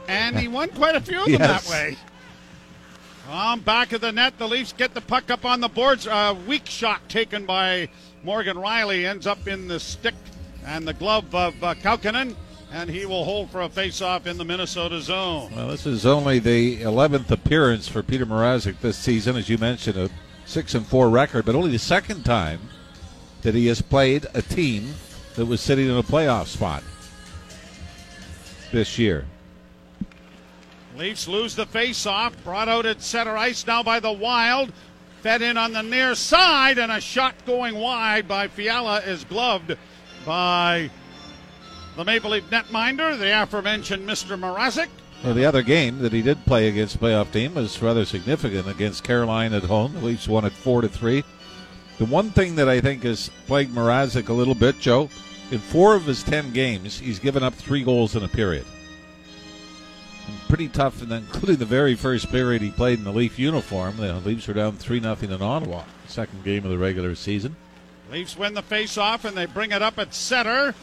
And 0.08 0.38
he 0.38 0.48
won 0.48 0.68
quite 0.70 0.94
a 0.96 1.00
few 1.00 1.20
of 1.20 1.24
them 1.26 1.40
Yes. 1.40 1.64
that 1.66 1.70
way. 1.70 1.96
On 3.30 3.60
back 3.60 3.92
of 3.92 4.02
the 4.02 4.12
net, 4.12 4.36
the 4.36 4.46
Leafs 4.46 4.74
get 4.74 4.92
the 4.92 5.00
puck 5.00 5.30
up 5.30 5.46
on 5.46 5.60
the 5.60 5.68
boards. 5.68 6.06
A 6.06 6.36
weak 6.46 6.66
shot 6.66 7.08
taken 7.08 7.46
by 7.46 7.88
Morgan 8.22 8.56
Rielly 8.58 9.06
ends 9.08 9.26
up 9.26 9.48
in 9.48 9.66
the 9.66 9.80
stick 9.80 10.14
and 10.66 10.86
the 10.86 10.92
glove 10.92 11.34
of 11.34 11.54
uh, 11.64 11.74
Kahkonen, 11.74 12.34
and 12.74 12.90
he 12.90 13.06
will 13.06 13.24
hold 13.24 13.48
for 13.50 13.62
a 13.62 13.68
face-off 13.68 14.26
in 14.26 14.36
the 14.36 14.44
Minnesota 14.44 15.00
zone. 15.00 15.52
Well, 15.54 15.68
this 15.68 15.86
is 15.86 16.04
only 16.04 16.40
the 16.40 16.80
11th 16.80 17.30
appearance 17.30 17.86
for 17.86 18.02
Peter 18.02 18.26
Mrazek 18.26 18.80
this 18.80 18.98
season, 18.98 19.36
as 19.36 19.48
you 19.48 19.58
mentioned, 19.58 19.96
a 19.96 20.10
6 20.46 20.74
and 20.74 20.84
4 20.84 21.08
record, 21.08 21.44
but 21.44 21.54
only 21.54 21.70
the 21.70 21.78
second 21.78 22.24
time 22.24 22.58
that 23.42 23.54
he 23.54 23.68
has 23.68 23.80
played 23.80 24.26
a 24.34 24.42
team 24.42 24.92
that 25.36 25.46
was 25.46 25.60
sitting 25.60 25.88
in 25.88 25.96
a 25.96 26.02
playoff 26.02 26.46
spot 26.46 26.82
this 28.72 28.98
year. 28.98 29.24
Leafs 30.96 31.28
lose 31.28 31.54
the 31.54 31.66
face-off, 31.66 32.34
brought 32.42 32.68
out 32.68 32.86
at 32.86 33.00
center 33.00 33.36
ice 33.36 33.64
now 33.68 33.84
by 33.84 34.00
the 34.00 34.12
Wild. 34.12 34.72
Fed 35.22 35.42
in 35.42 35.56
on 35.56 35.72
the 35.72 35.82
near 35.82 36.16
side, 36.16 36.78
and 36.78 36.90
a 36.90 37.00
shot 37.00 37.34
going 37.46 37.76
wide 37.76 38.26
by 38.26 38.48
Fiala 38.48 38.98
is 38.98 39.22
gloved 39.22 39.78
by 40.26 40.90
the 41.96 42.04
Maple 42.04 42.30
Leaf 42.30 42.48
netminder, 42.50 43.18
the 43.18 43.42
aforementioned 43.42 44.08
Mr. 44.08 44.38
Mrazek. 44.38 44.88
Well, 45.22 45.34
the 45.34 45.44
other 45.44 45.62
game 45.62 46.00
that 46.00 46.12
he 46.12 46.22
did 46.22 46.44
play 46.44 46.68
against 46.68 47.00
playoff 47.00 47.32
team 47.32 47.54
was 47.54 47.80
rather 47.80 48.04
significant 48.04 48.68
against 48.68 49.04
Carolina 49.04 49.56
at 49.56 49.62
home. 49.64 49.94
The 49.94 50.00
Leafs 50.00 50.28
won 50.28 50.44
it 50.44 50.52
four 50.52 50.82
to 50.82 50.88
three. 50.88 51.24
The 51.98 52.04
one 52.04 52.30
thing 52.30 52.56
that 52.56 52.68
I 52.68 52.80
think 52.80 53.04
has 53.04 53.30
plagued 53.46 53.74
Mrazek 53.74 54.28
a 54.28 54.32
little 54.32 54.54
bit, 54.54 54.80
Joe, 54.80 55.08
in 55.50 55.58
four 55.60 55.94
of 55.94 56.04
his 56.04 56.22
ten 56.22 56.52
games, 56.52 56.98
he's 56.98 57.18
given 57.18 57.42
up 57.42 57.54
three 57.54 57.84
goals 57.84 58.16
in 58.16 58.24
a 58.24 58.28
period. 58.28 58.66
And 60.26 60.36
pretty 60.48 60.68
tough, 60.68 61.00
and 61.02 61.12
including 61.12 61.56
the 61.56 61.64
very 61.64 61.94
first 61.94 62.30
period 62.30 62.62
he 62.62 62.70
played 62.70 62.98
in 62.98 63.04
the 63.04 63.12
Leaf 63.12 63.38
uniform. 63.38 63.96
The 63.96 64.14
Leafs 64.20 64.48
were 64.48 64.54
down 64.54 64.76
three 64.76 65.00
nothing 65.00 65.30
in 65.30 65.40
Ottawa, 65.40 65.84
second 66.06 66.44
game 66.44 66.64
of 66.64 66.70
the 66.70 66.78
regular 66.78 67.14
season. 67.14 67.56
Leafs 68.10 68.36
win 68.36 68.54
the 68.54 68.62
face-off, 68.62 69.24
and 69.24 69.36
they 69.36 69.46
bring 69.46 69.70
it 69.70 69.80
up 69.80 69.98
at 69.98 70.12
center. 70.12 70.74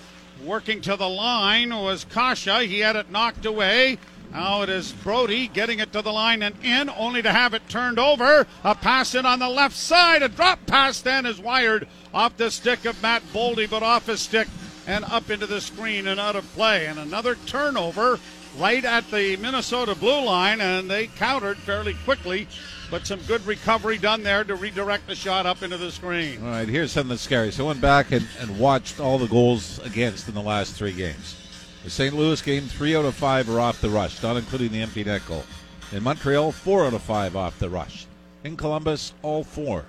Working 0.45 0.81
to 0.81 0.95
the 0.95 1.10
line 1.10 1.69
was 1.69 2.05
Kase. 2.05 2.45
He 2.45 2.79
had 2.79 2.95
it 2.95 3.12
knocked 3.12 3.45
away. 3.45 4.00
Now 4.31 4.63
it 4.63 4.69
is 4.69 4.91
Brodie 4.91 5.48
getting 5.48 5.79
it 5.79 5.91
to 5.93 6.01
the 6.01 6.12
line 6.12 6.41
and 6.41 6.55
in, 6.63 6.89
only 6.89 7.21
to 7.21 7.31
have 7.31 7.53
it 7.53 7.67
turned 7.69 8.00
over. 8.00 8.48
A 8.63 8.74
pass 8.74 9.13
in 9.13 9.25
on 9.25 9.39
the 9.39 9.50
left 9.50 9.75
side. 9.75 10.24
A 10.24 10.29
drop 10.29 10.65
pass 10.65 11.01
then 11.01 11.25
is 11.25 11.39
wired 11.39 11.88
off 12.13 12.38
the 12.38 12.50
stick 12.50 12.86
of 12.86 13.01
Matt 13.01 13.21
Boldy, 13.33 13.69
but 13.69 13.83
off 13.83 14.07
his 14.07 14.21
stick 14.21 14.48
and 14.88 15.05
up 15.05 15.29
into 15.29 15.45
the 15.45 15.62
screen 15.62 16.07
and 16.07 16.19
out 16.19 16.36
of 16.36 16.51
play. 16.53 16.88
And 16.88 16.98
another 16.98 17.36
turnover 17.45 18.19
right 18.57 18.83
at 18.83 19.12
the 19.12 19.38
Minnesota 19.38 19.95
blue 19.95 20.24
line, 20.24 20.60
and 20.60 20.89
they 20.89 21.07
countered 21.07 21.57
fairly 21.57 21.95
quickly. 22.05 22.48
But 22.91 23.07
some 23.07 23.21
good 23.21 23.45
recovery 23.48 23.98
done 23.98 24.21
there 24.21 24.43
to 24.43 24.53
redirect 24.55 25.07
the 25.07 25.15
shot 25.15 25.45
up 25.45 25.63
into 25.63 25.77
the 25.77 25.91
screen. 25.91 26.43
All 26.43 26.50
right, 26.50 26.67
here's 26.67 26.91
something 26.91 27.10
that's 27.10 27.21
scary. 27.21 27.50
So 27.50 27.63
I 27.63 27.67
went 27.67 27.79
back 27.79 28.12
and, 28.12 28.27
and 28.39 28.60
watched 28.60 29.00
all 29.00 29.17
the 29.17 29.27
goals 29.27 29.79
against 29.79 30.27
in 30.27 30.33
the 30.33 30.41
last 30.41 30.75
three 30.75 30.91
games. 30.91 31.38
The 31.86 31.89
St. 31.89 32.13
Louis 32.13 32.41
game, 32.41 32.63
three 32.63 32.93
out 32.95 33.05
of 33.05 33.15
five 33.15 33.50
are 33.50 33.62
off 33.62 33.79
the 33.79 33.89
rush, 33.89 34.21
not 34.21 34.36
including 34.36 34.74
the 34.74 34.81
empty 34.81 35.05
net 35.05 35.25
goal. 35.25 35.45
In 35.93 36.03
Montreal, 36.03 36.51
four 36.51 36.86
out 36.86 36.93
of 36.93 37.01
five 37.01 37.33
off 37.36 37.57
the 37.60 37.69
rush. 37.69 38.07
In 38.43 38.57
Columbus, 38.57 39.13
all 39.21 39.45
four 39.45 39.86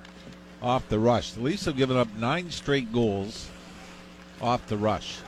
off 0.63 0.89
the 0.89 0.99
rush. 1.01 1.33
The 1.33 1.41
Leafs 1.41 1.65
have 1.65 1.77
given 1.77 1.97
up 1.97 2.09
nine 2.17 2.53
straight 2.53 2.93
goals 2.93 3.49
off 4.41 4.65
the 4.69 4.77
rush, 4.77 5.19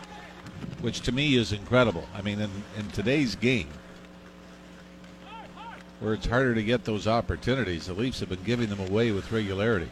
which 0.80 1.00
to 1.02 1.12
me 1.12 1.34
is 1.34 1.52
incredible. 1.52 2.06
I 2.14 2.22
mean, 2.22 2.40
in, 2.40 2.50
in 2.78 2.88
today's 2.92 3.34
game, 3.34 3.68
where 6.04 6.14
it's 6.14 6.26
harder 6.26 6.54
to 6.54 6.62
get 6.62 6.84
those 6.84 7.06
opportunities, 7.06 7.86
the 7.86 7.94
Leafs 7.94 8.20
have 8.20 8.28
been 8.28 8.42
giving 8.44 8.68
them 8.68 8.80
away 8.80 9.10
with 9.10 9.32
regularity. 9.32 9.88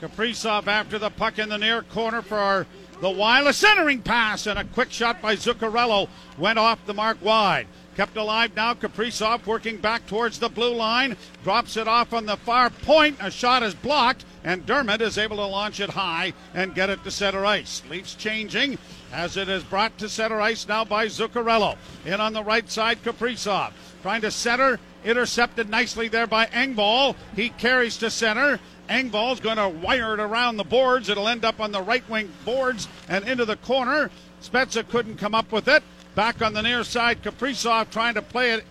Kaprizov 0.00 0.68
after 0.68 0.98
the 0.98 1.10
puck 1.10 1.38
in 1.38 1.48
the 1.48 1.58
near 1.58 1.82
corner 1.82 2.22
for 2.22 2.66
the 3.00 3.10
Wild. 3.10 3.48
A 3.48 3.52
centering 3.52 4.00
pass 4.00 4.46
and 4.46 4.58
a 4.58 4.64
quick 4.64 4.92
shot 4.92 5.20
by 5.20 5.34
Zuccarello 5.34 6.08
went 6.38 6.58
off 6.58 6.84
the 6.86 6.94
mark 6.94 7.18
wide. 7.22 7.66
Kept 7.96 8.16
alive 8.16 8.54
now. 8.54 8.74
Kaprizov 8.74 9.46
working 9.46 9.78
back 9.78 10.06
towards 10.06 10.38
the 10.38 10.50
blue 10.50 10.74
line. 10.74 11.16
Drops 11.42 11.78
it 11.78 11.88
off 11.88 12.12
on 12.12 12.26
the 12.26 12.36
far 12.36 12.68
point. 12.68 13.16
A 13.20 13.30
shot 13.30 13.62
is 13.62 13.74
blocked, 13.74 14.26
and 14.44 14.66
Dermott 14.66 15.00
is 15.00 15.16
able 15.16 15.36
to 15.36 15.46
launch 15.46 15.80
it 15.80 15.90
high 15.90 16.34
and 16.54 16.74
get 16.74 16.90
it 16.90 17.02
to 17.04 17.10
center 17.10 17.46
ice. 17.46 17.82
Leafs 17.90 18.14
changing 18.14 18.78
as 19.12 19.38
it 19.38 19.48
is 19.48 19.64
brought 19.64 19.96
to 19.98 20.10
center 20.10 20.40
ice 20.40 20.68
now 20.68 20.84
by 20.84 21.06
Zuccarello. 21.06 21.76
In 22.04 22.20
on 22.20 22.34
the 22.34 22.44
right 22.44 22.70
side, 22.70 23.02
Kaprizov 23.02 23.72
trying 24.02 24.20
to 24.20 24.30
center. 24.30 24.78
Intercepted 25.06 25.70
nicely 25.70 26.08
there 26.08 26.26
by 26.26 26.46
Engvall. 26.46 27.14
He 27.36 27.50
carries 27.50 27.96
to 27.98 28.10
center. 28.10 28.58
Engvall's 28.90 29.38
going 29.38 29.56
to 29.56 29.68
wire 29.68 30.14
it 30.14 30.20
around 30.20 30.56
the 30.56 30.64
boards. 30.64 31.08
It'll 31.08 31.28
end 31.28 31.44
up 31.44 31.60
on 31.60 31.70
the 31.70 31.80
right 31.80 32.06
wing 32.10 32.32
boards 32.44 32.88
and 33.08 33.26
into 33.26 33.44
the 33.44 33.56
corner. 33.56 34.10
Spezza 34.42 34.86
couldn't 34.86 35.16
come 35.16 35.34
up 35.34 35.52
with 35.52 35.68
it. 35.68 35.84
Back 36.16 36.42
on 36.42 36.54
the 36.54 36.62
near 36.62 36.82
side, 36.82 37.22
Kaprizov 37.22 37.90
trying 37.90 38.14
to 38.14 38.22
play 38.22 38.52
it 38.52 38.64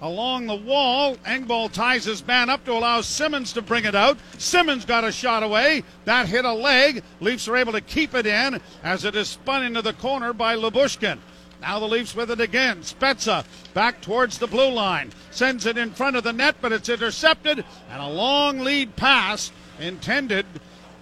along 0.00 0.46
the 0.46 0.54
wall. 0.54 1.16
Engvall 1.16 1.70
ties 1.70 2.04
his 2.04 2.26
man 2.26 2.48
up 2.48 2.64
to 2.64 2.72
allow 2.72 3.02
Simmonds 3.02 3.52
to 3.52 3.60
bring 3.60 3.84
it 3.84 3.94
out. 3.94 4.16
Simmonds 4.38 4.86
got 4.86 5.04
a 5.04 5.12
shot 5.12 5.42
away. 5.42 5.82
That 6.06 6.28
hit 6.28 6.46
a 6.46 6.52
leg. 6.52 7.02
Leafs 7.20 7.46
are 7.46 7.56
able 7.58 7.72
to 7.72 7.82
keep 7.82 8.14
it 8.14 8.26
in 8.26 8.58
as 8.82 9.04
it 9.04 9.14
is 9.14 9.28
spun 9.28 9.62
into 9.62 9.82
the 9.82 9.92
corner 9.92 10.32
by 10.32 10.56
Lyubushkin. 10.56 11.18
Now 11.64 11.78
the 11.78 11.88
Leafs 11.88 12.14
with 12.14 12.30
it 12.30 12.42
again. 12.42 12.82
Spezza 12.82 13.42
back 13.72 14.02
towards 14.02 14.36
the 14.36 14.46
blue 14.46 14.70
line. 14.70 15.12
Sends 15.30 15.64
it 15.64 15.78
in 15.78 15.92
front 15.92 16.14
of 16.14 16.22
the 16.22 16.32
net, 16.32 16.56
but 16.60 16.72
it's 16.72 16.90
intercepted. 16.90 17.64
And 17.90 18.02
a 18.02 18.06
long 18.06 18.58
lead 18.58 18.96
pass 18.96 19.50
intended 19.80 20.44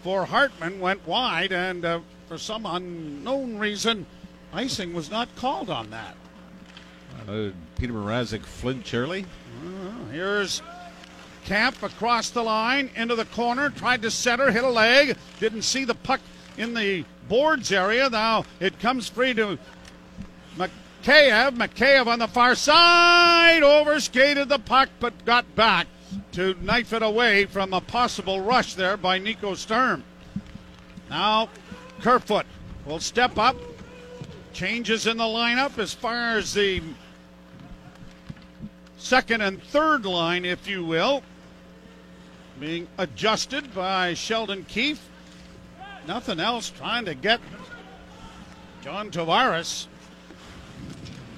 for 0.05 0.25
Hartman 0.25 0.79
went 0.79 1.05
wide. 1.05 1.51
And 1.51 1.85
uh, 1.85 2.01
for 2.29 2.39
some 2.39 2.65
unknown 2.65 3.59
reason, 3.59 4.07
icing 4.53 4.95
was 4.95 5.11
not 5.11 5.35
called 5.35 5.69
on 5.69 5.91
that. 5.91 6.15
Uh, 7.27 7.49
Peter 7.77 7.93
Mrazek 7.93 8.45
flinch 8.45 8.95
early. 8.95 9.27
Uh, 9.67 10.13
here's 10.13 10.63
Kampf 11.45 11.83
across 11.83 12.31
the 12.31 12.43
line 12.43 12.89
into 12.95 13.17
the 13.17 13.25
corner. 13.25 13.69
Tried 13.69 14.03
to 14.03 14.13
center, 14.13 14.53
hit 14.53 14.63
a 14.63 14.71
leg. 14.71 15.17
Didn't 15.41 15.63
see 15.63 15.85
the 15.85 15.97
puck 15.97 16.21
in 16.57 16.73
the 16.75 17.05
boards 17.29 17.73
area. 17.73 18.09
Now 18.09 18.45
it 18.61 18.79
comes 18.79 19.09
free 19.09 19.35
to 19.35 19.59
Mikheyev. 20.57 21.57
Mikheyev 21.57 22.07
on 22.07 22.19
the 22.19 22.29
far 22.29 22.55
side 22.55 23.63
overskated 23.63 24.49
the 24.49 24.59
puck 24.59 24.89
but 25.01 25.25
got 25.25 25.55
back 25.55 25.87
to 26.33 26.55
knife 26.61 26.93
it 26.93 27.03
away 27.03 27.47
from 27.47 27.73
a 27.73 27.81
possible 27.81 28.41
rush 28.41 28.75
there 28.75 28.97
by 28.97 29.19
Nico 29.19 29.55
Sturm. 29.55 30.05
Now 31.09 31.49
Kerfoot 32.01 32.47
will 32.85 33.01
step 33.01 33.39
up. 33.39 33.57
Changes 34.53 35.07
in 35.07 35.17
the 35.17 35.25
lineup 35.25 35.79
as 35.79 35.95
far 35.95 36.37
as 36.37 36.53
the 36.53 36.83
second 38.99 39.41
and 39.41 39.63
third 39.63 40.05
line, 40.05 40.45
if 40.45 40.69
you 40.69 40.85
will, 40.85 41.23
being 42.61 42.87
adjusted 42.99 43.75
by 43.75 44.13
Sheldon 44.13 44.65
Keefe. 44.65 45.09
Nothing 46.07 46.39
else 46.39 46.69
trying 46.69 47.07
to 47.07 47.15
get 47.15 47.41
John 48.83 49.11
Tavares 49.11 49.87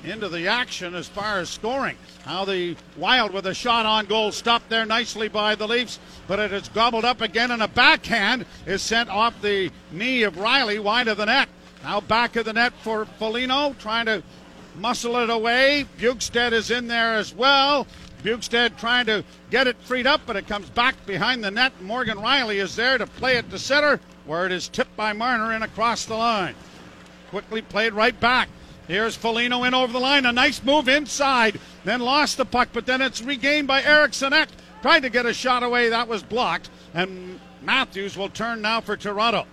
into 0.05 0.29
the 0.29 0.49
action 0.49 0.95
as 0.95 1.09
far 1.09 1.39
as 1.39 1.49
scoring. 1.49 1.97
How 2.25 2.45
the 2.45 2.77
Wild 2.97 3.33
with 3.33 3.47
a 3.47 3.55
shot 3.55 3.87
on 3.87 4.07
goal 4.07 4.33
stopped 4.33 4.69
there 4.69 4.87
nicely 4.87 5.29
by 5.29 5.55
the 5.55 5.67
Leafs, 5.67 5.99
but 6.27 6.39
it 6.39 6.53
is 6.53 6.69
gobbled 6.69 7.05
up 7.05 7.21
again, 7.21 7.51
and 7.51 7.63
a 7.63 7.69
backhand 7.69 8.47
is 8.67 8.83
sent 8.83 9.11
off 9.11 9.41
the 9.43 9.71
knee 9.91 10.23
of 10.23 10.37
Rielly 10.37 10.81
wide 10.81 11.09
of 11.09 11.17
the 11.17 11.27
net. 11.27 11.49
Now 11.83 12.01
back 12.01 12.37
of 12.37 12.45
the 12.45 12.53
net 12.53 12.73
for 12.83 13.05
Foligno, 13.05 13.75
trying 13.79 14.07
to 14.07 14.23
muscle 14.77 15.17
it 15.17 15.31
away. 15.31 15.87
Bjugstad 15.99 16.53
is 16.53 16.71
in 16.71 16.89
there 16.89 17.15
as 17.15 17.35
well. 17.35 17.87
Bjugstad 18.23 18.79
trying 18.79 19.05
to 19.07 19.23
get 19.51 19.67
it 19.67 19.77
freed 19.83 20.07
up, 20.07 20.23
but 20.27 20.37
it 20.37 20.49
comes 20.49 20.71
back 20.71 20.95
behind 21.05 21.45
the 21.45 21.51
net. 21.51 21.73
Morgan 21.83 22.17
Rielly 22.17 22.57
is 22.57 22.75
there 22.75 22.97
to 22.97 23.07
play 23.07 23.37
it 23.37 23.51
to 23.51 23.59
center, 23.59 24.01
where 24.25 24.47
it 24.47 24.53
is 24.53 24.69
tipped 24.69 24.97
by 24.97 25.13
Marner 25.13 25.53
and 25.53 25.63
across 25.63 26.07
the 26.07 26.15
line. 26.15 26.55
Quickly 27.29 27.61
played 27.61 27.93
right 27.93 28.19
back. 28.19 28.49
Here's 28.87 29.17
Foligno 29.17 29.65
in 29.65 29.75
over 29.75 29.93
the 29.93 29.99
line. 29.99 30.27
A 30.27 30.33
nice 30.33 30.63
move 30.63 30.89
inside. 30.89 31.59
Then 31.85 32.01
lost 32.01 32.37
the 32.37 32.45
puck, 32.45 32.69
but 32.73 32.87
then 32.87 33.01
it's 33.01 33.23
regained 33.23 33.67
by 33.67 33.83
Eriksson 33.83 34.33
Ek. 34.33 34.49
Tried 34.83 35.01
to 35.01 35.11
get 35.11 35.27
a 35.27 35.33
shot 35.33 35.63
away. 35.63 35.89
That 35.89 36.09
was 36.09 36.23
blocked. 36.23 36.69
And 36.93 37.41
Matthews 37.63 38.17
will 38.17 38.29
turn 38.29 38.61
now 38.61 38.81
for 38.81 38.97
Toronto. 38.97 39.47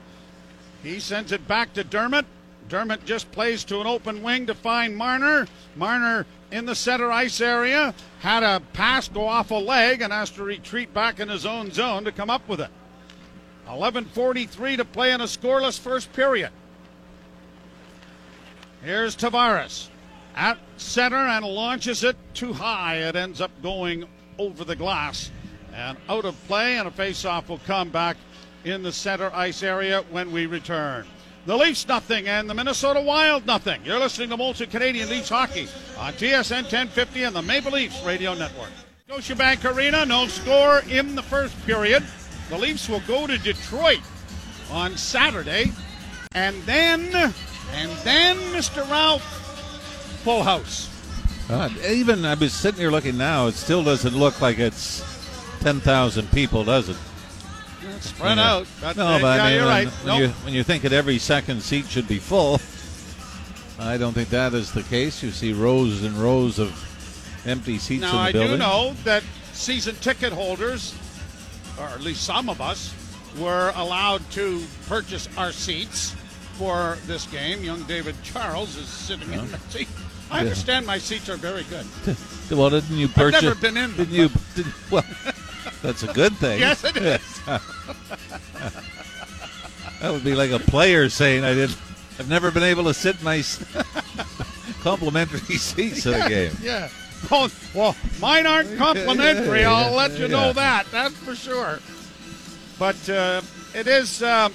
He 0.83 0.99
sends 0.99 1.31
it 1.31 1.47
back 1.47 1.73
to 1.73 1.83
Dermott. 1.83 2.25
Dermott 2.67 3.05
just 3.05 3.31
plays 3.31 3.63
to 3.65 3.79
an 3.79 3.87
open 3.87 4.23
wing 4.23 4.47
to 4.47 4.55
find 4.55 4.95
Marner. 4.95 5.47
Marner 5.75 6.25
in 6.51 6.65
the 6.65 6.75
center 6.75 7.11
ice 7.11 7.39
area 7.39 7.93
had 8.19 8.43
a 8.43 8.61
pass 8.73 9.07
go 9.07 9.27
off 9.27 9.51
a 9.51 9.55
leg 9.55 10.01
and 10.01 10.11
has 10.11 10.29
to 10.31 10.43
retreat 10.43 10.93
back 10.93 11.19
in 11.19 11.29
his 11.29 11.45
own 11.45 11.71
zone 11.71 12.03
to 12.03 12.11
come 12.11 12.29
up 12.29 12.47
with 12.47 12.59
it. 12.59 12.69
11:43 13.67 14.77
to 14.77 14.85
play 14.85 15.11
in 15.11 15.21
a 15.21 15.25
scoreless 15.25 15.79
first 15.79 16.11
period. 16.13 16.51
Here's 18.83 19.15
Tavares 19.15 19.89
at 20.35 20.57
center 20.77 21.15
and 21.15 21.45
launches 21.45 22.03
it 22.03 22.15
too 22.33 22.53
high. 22.53 22.97
It 22.97 23.15
ends 23.15 23.41
up 23.41 23.51
going 23.61 24.05
over 24.39 24.63
the 24.63 24.75
glass 24.75 25.29
and 25.73 25.97
out 26.09 26.25
of 26.25 26.35
play, 26.47 26.77
and 26.77 26.87
a 26.87 26.91
faceoff 26.91 27.47
will 27.47 27.59
come 27.59 27.89
back 27.89 28.17
in 28.63 28.83
the 28.83 28.91
center 28.91 29.31
ice 29.33 29.63
area 29.63 30.03
when 30.09 30.31
we 30.31 30.45
return. 30.45 31.05
The 31.45 31.57
Leafs 31.57 31.87
nothing 31.87 32.27
and 32.27 32.49
the 32.49 32.53
Minnesota 32.53 33.01
Wild 33.01 33.45
nothing. 33.45 33.81
You're 33.85 33.99
listening 33.99 34.29
to 34.29 34.37
Molson 34.37 34.69
Canadian 34.69 35.09
Leafs 35.09 35.29
hockey 35.29 35.67
on 35.97 36.13
TSN 36.13 36.63
1050 36.63 37.23
and 37.23 37.35
the 37.35 37.41
Maple 37.41 37.71
Leafs 37.71 38.03
Radio 38.03 38.33
Network. 38.33 38.69
Scotiabank 39.09 39.75
Arena, 39.75 40.05
no 40.05 40.27
score 40.27 40.79
in 40.89 41.15
the 41.15 41.23
first 41.23 41.59
period. 41.65 42.03
The 42.49 42.57
Leafs 42.57 42.89
will 42.89 43.01
go 43.01 43.27
to 43.27 43.37
Detroit 43.37 44.01
on 44.71 44.97
Saturday, 44.97 45.71
and 46.33 46.61
then, 46.63 47.33
and 47.73 47.91
then, 48.03 48.37
Mr. 48.53 48.87
Ralph, 48.89 49.21
full 50.23 50.43
house. 50.43 50.87
Uh, 51.49 51.69
even 51.87 52.23
I 52.25 52.35
was 52.35 52.53
sitting 52.53 52.79
here 52.79 52.91
looking 52.91 53.17
now, 53.17 53.47
it 53.47 53.55
still 53.55 53.83
doesn't 53.83 54.15
look 54.15 54.39
like 54.41 54.57
it's 54.59 55.03
10,000 55.61 56.31
people, 56.31 56.63
does 56.63 56.89
it? 56.89 56.97
Spread 57.99 58.37
Yeah. 58.37 58.51
out. 58.51 58.67
But, 58.79 58.95
No, 58.97 59.19
but 59.21 59.37
yeah, 59.37 59.43
I 59.43 59.45
mean, 59.47 59.53
you're 59.55 59.65
when, 59.65 59.73
right. 59.73 59.87
when, 59.87 60.05
Nope. 60.07 60.19
you, 60.19 60.27
when 60.45 60.53
you 60.53 60.63
think 60.63 60.83
that 60.83 60.93
every 60.93 61.17
second 61.19 61.61
seat 61.61 61.87
should 61.89 62.07
be 62.07 62.19
full, 62.19 62.59
I 63.79 63.97
don't 63.97 64.13
think 64.13 64.29
that 64.29 64.53
is 64.53 64.71
the 64.71 64.83
case. 64.83 65.21
You 65.23 65.31
see 65.31 65.53
rows 65.53 66.03
and 66.03 66.15
rows 66.15 66.57
of 66.59 66.71
empty 67.45 67.77
seats 67.79 68.01
Now, 68.01 68.09
in 68.11 68.15
the 68.15 68.21
I 68.21 68.31
building. 68.31 68.51
do 68.51 68.57
know 68.57 68.95
that 69.03 69.23
season 69.53 69.95
ticket 69.95 70.31
holders, 70.31 70.93
or 71.79 71.85
at 71.87 72.01
least 72.01 72.23
some 72.23 72.49
of 72.49 72.61
us, 72.61 72.93
were 73.37 73.71
allowed 73.75 74.29
to 74.31 74.63
purchase 74.87 75.27
our 75.37 75.51
seats 75.51 76.15
for 76.61 76.99
this 77.07 77.25
game. 77.25 77.63
Young 77.63 77.81
David 77.83 78.15
Charles 78.21 78.75
is 78.75 78.87
sitting 78.87 79.33
in 79.33 79.49
the 79.49 79.57
seat. 79.69 79.87
I 80.29 80.35
Yeah. 80.35 80.41
understand 80.43 80.85
my 80.85 80.99
seats 80.99 81.27
are 81.27 81.35
very 81.37 81.63
good. 81.63 81.85
Well, 82.51 82.69
didn't 82.69 82.97
you 82.97 83.07
purchase? 83.07 83.37
I've 83.37 83.43
never 83.43 83.55
been 83.61 83.77
in 83.77 83.95
them, 83.95 83.95
Didn't 83.95 84.13
you? 84.13 84.29
Did, 84.55 84.65
well, 84.91 85.05
that's 85.81 86.03
a 86.03 86.07
good 86.11 86.33
thing. 86.35 86.59
Yes, 86.59 86.83
it 86.83 86.97
is. 86.97 87.21
That 90.01 90.11
would 90.11 90.25
be 90.25 90.35
like 90.35 90.51
a 90.51 90.59
player 90.59 91.07
saying, 91.07 91.45
"I 91.45 91.53
did. 91.53 91.69
I've 92.19 92.27
never 92.27 92.51
been 92.51 92.63
able 92.63 92.83
to 92.83 92.93
sit 92.93 93.17
in 93.19 93.23
my 93.23 93.41
complimentary 94.81 95.55
seats 95.55 96.05
at 96.05 96.25
a 96.25 96.29
game." 96.29 96.51
Yeah. 96.61 96.89
Oh, 97.31 97.49
well, 97.73 97.95
mine 98.19 98.45
aren't 98.45 98.77
complimentary. 98.77 99.63
I'll 99.63 99.93
let 99.95 100.11
you 100.19 100.27
know 100.27 100.51
that. 100.51 100.87
That's 100.91 101.15
for 101.15 101.33
sure. 101.35 101.79
But 102.77 103.09
uh, 103.09 103.41
it 103.73 103.87
is. 103.87 104.21
Uh, 104.21 104.49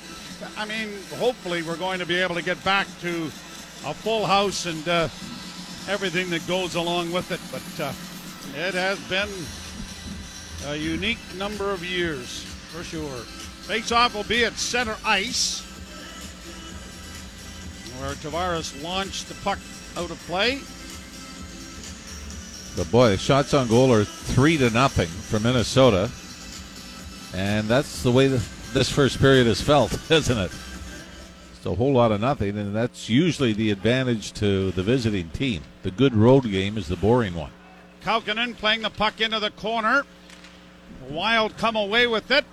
I 0.57 0.64
mean, 0.64 0.88
hopefully, 1.19 1.62
we're 1.62 1.76
going 1.76 1.99
to 2.00 2.07
be 2.07 2.16
able 2.16 2.35
to 2.35 2.43
get 2.43 2.62
back 2.64 2.87
to 3.00 3.26
a 3.85 3.95
full 3.95 4.26
house 4.26 4.66
and 4.66 4.87
uh, 4.88 5.09
everything 5.88 6.31
that 6.31 6.47
goes 6.47 6.75
along 6.75 7.12
with 7.12 7.31
it. 7.31 7.40
But 7.50 7.85
uh, 7.85 7.93
it 8.66 8.75
has 8.75 8.99
been 9.09 9.28
a 10.66 10.76
unique 10.76 11.19
number 11.37 11.71
of 11.71 11.85
years 11.85 12.43
for 12.43 12.83
sure. 12.83 13.19
Face 13.66 13.93
off 13.93 14.14
will 14.14 14.25
be 14.25 14.45
at 14.45 14.55
center 14.55 14.97
ice, 15.05 15.61
where 17.99 18.14
Tavares 18.14 18.83
launched 18.83 19.28
the 19.28 19.35
puck 19.37 19.59
out 19.97 20.11
of 20.11 20.19
play. 20.26 20.61
But 22.76 22.90
boy, 22.90 23.11
the 23.11 23.16
shots 23.16 23.55
on 23.55 23.69
goal 23.69 23.93
are 23.93 24.05
three 24.05 24.59
to 24.59 24.71
nothing 24.71 25.09
for 25.09 25.40
Minnesota, 25.40 26.11
and 27.35 27.66
that's 27.69 28.02
the 28.02 28.12
way 28.12 28.28
this 28.76 28.90
first 28.90 29.18
period 29.18 29.47
has 29.47 29.59
felt, 29.59 29.99
isn't 30.11 30.37
it? 30.37 30.50
It's 31.56 31.64
a 31.64 31.75
whole 31.75 31.95
lot 31.95 32.12
of 32.12 32.21
nothing, 32.21 32.59
and 32.59 32.76
that's 32.76 33.09
usually 33.09 33.54
the 33.54 33.71
advantage 33.71 34.35
to 34.35 34.71
the 34.73 34.83
visiting 34.83 35.30
team. 35.30 35.62
The 35.83 35.90
good 35.90 36.14
road 36.14 36.42
game 36.42 36.76
is 36.76 36.87
the 36.87 36.97
boring 36.97 37.35
one. 37.35 37.50
Kahkonen 38.02 38.54
playing 38.54 38.83
the 38.83 38.90
puck 38.90 39.23
into 39.23 39.40
the 39.40 39.50
corner. 39.50 40.04
Wild 41.09 41.56
come 41.56 41.75
away 41.75 42.06
with 42.06 42.30
it 42.30 42.45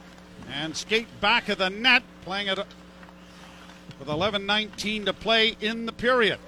and 0.50 0.78
skate 0.78 1.08
back 1.20 1.50
of 1.50 1.58
the 1.58 1.70
net, 1.70 2.04
playing 2.24 2.48
it 2.48 2.58
with 4.00 4.08
11:19 4.08 5.06
to 5.06 5.14
play 5.14 5.58
in 5.60 5.86
the 5.86 5.92
period. 5.92 6.40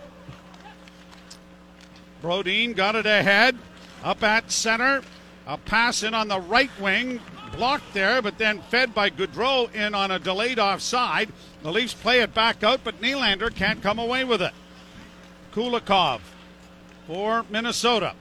Brodin 2.21 2.75
got 2.77 2.95
it 2.95 3.05
ahead, 3.05 3.57
up 4.05 4.23
at 4.23 4.53
center. 4.53 5.01
A 5.45 5.57
pass 5.57 6.01
in 6.01 6.13
on 6.13 6.29
the 6.29 6.39
right 6.39 6.71
wing, 6.79 7.19
blocked 7.55 7.93
there, 7.93 8.21
but 8.21 8.37
then 8.37 8.61
fed 8.69 8.93
by 8.93 9.09
Gaudreau 9.09 9.73
in 9.73 9.93
on 9.95 10.11
a 10.11 10.19
delayed 10.19 10.59
offside. 10.59 11.29
The 11.63 11.71
Leafs 11.71 11.93
play 11.93 12.21
it 12.21 12.33
back 12.33 12.63
out, 12.63 12.81
but 12.83 13.01
Nylander 13.01 13.53
can't 13.53 13.81
come 13.81 13.99
away 13.99 14.23
with 14.23 14.41
it. 14.41 14.53
Kulikov 15.53 16.19
for 17.07 17.45
Minnesota. 17.49 18.13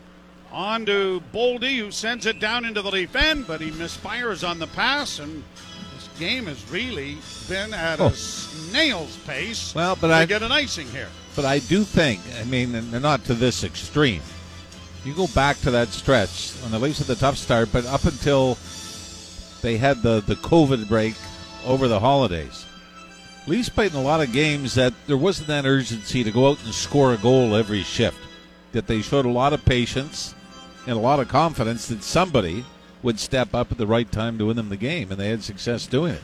On 0.53 0.87
to 0.87 1.21
Boldy, 1.33 1.79
who 1.79 1.91
sends 1.91 2.27
it 2.27 2.39
down 2.39 2.65
into 2.65 2.81
the 2.81 2.91
Leaf 2.91 3.17
end, 3.17 3.47
but 3.47 3.61
he 3.61 3.71
misfires 3.73 4.49
on 4.49 4.59
the 4.61 4.69
pass, 4.69 5.19
and 5.19 5.43
this 5.95 6.09
game 6.19 6.47
has 6.47 6.71
really 6.71 7.17
been 7.49 7.75
at 7.75 8.01
Oh. 8.01 8.07
a 8.07 8.15
snail's 8.15 9.17
pace. 9.27 9.75
Well, 9.75 9.97
but 9.97 10.13
I- 10.13 10.27
get 10.27 10.43
an 10.43 10.53
icing 10.53 10.89
here. 10.93 11.09
But 11.35 11.45
I 11.45 11.59
do 11.59 11.83
think, 11.83 12.21
I 12.41 12.45
mean, 12.45 12.91
not 13.03 13.25
to 13.25 13.35
this 13.35 13.65
extreme. 13.65 14.23
You 15.05 15.13
go 15.13 15.27
back 15.27 15.61
to 15.63 15.71
that 15.73 15.93
stretch 15.93 16.53
when 16.63 16.71
the 16.71 16.79
Leafs 16.79 16.99
had 16.99 17.09
the 17.09 17.17
tough 17.17 17.37
start, 17.37 17.71
but 17.73 17.85
up 17.87 18.05
until 18.05 18.57
they 19.65 19.79
had 19.79 20.03
the, 20.03 20.21
the 20.21 20.37
COVID 20.37 20.89
break 20.89 21.15
over 21.67 21.89
the 21.89 21.99
holidays, 21.99 22.67
Leafs 23.47 23.71
played 23.71 23.93
in 23.93 23.99
a 23.99 24.03
lot 24.03 24.21
of 24.21 24.31
games 24.31 24.75
that 24.75 24.93
there 25.07 25.17
wasn't 25.17 25.49
that 25.49 25.65
urgency 25.65 26.23
to 26.23 26.31
go 26.31 26.51
out 26.51 26.63
and 26.65 26.75
score 26.75 27.15
a 27.15 27.17
goal 27.17 27.57
every 27.57 27.83
shift. 27.83 28.19
That 28.73 28.87
they 28.87 29.01
showed 29.01 29.25
a 29.25 29.31
lot 29.31 29.55
of 29.55 29.65
patience 29.65 30.35
and 30.87 30.97
a 30.97 31.01
lot 31.01 31.19
of 31.19 31.29
confidence 31.29 31.89
that 31.89 32.03
somebody 32.03 32.65
would 33.03 33.19
step 33.19 33.55
up 33.55 33.73
at 33.73 33.79
the 33.79 33.87
right 33.87 34.11
time 34.13 34.37
to 34.39 34.47
win 34.47 34.57
them 34.57 34.69
the 34.69 34.77
game, 34.77 35.11
and 35.11 35.19
they 35.19 35.31
had 35.31 35.43
success 35.43 35.87
doing 35.87 36.13
it. 36.13 36.23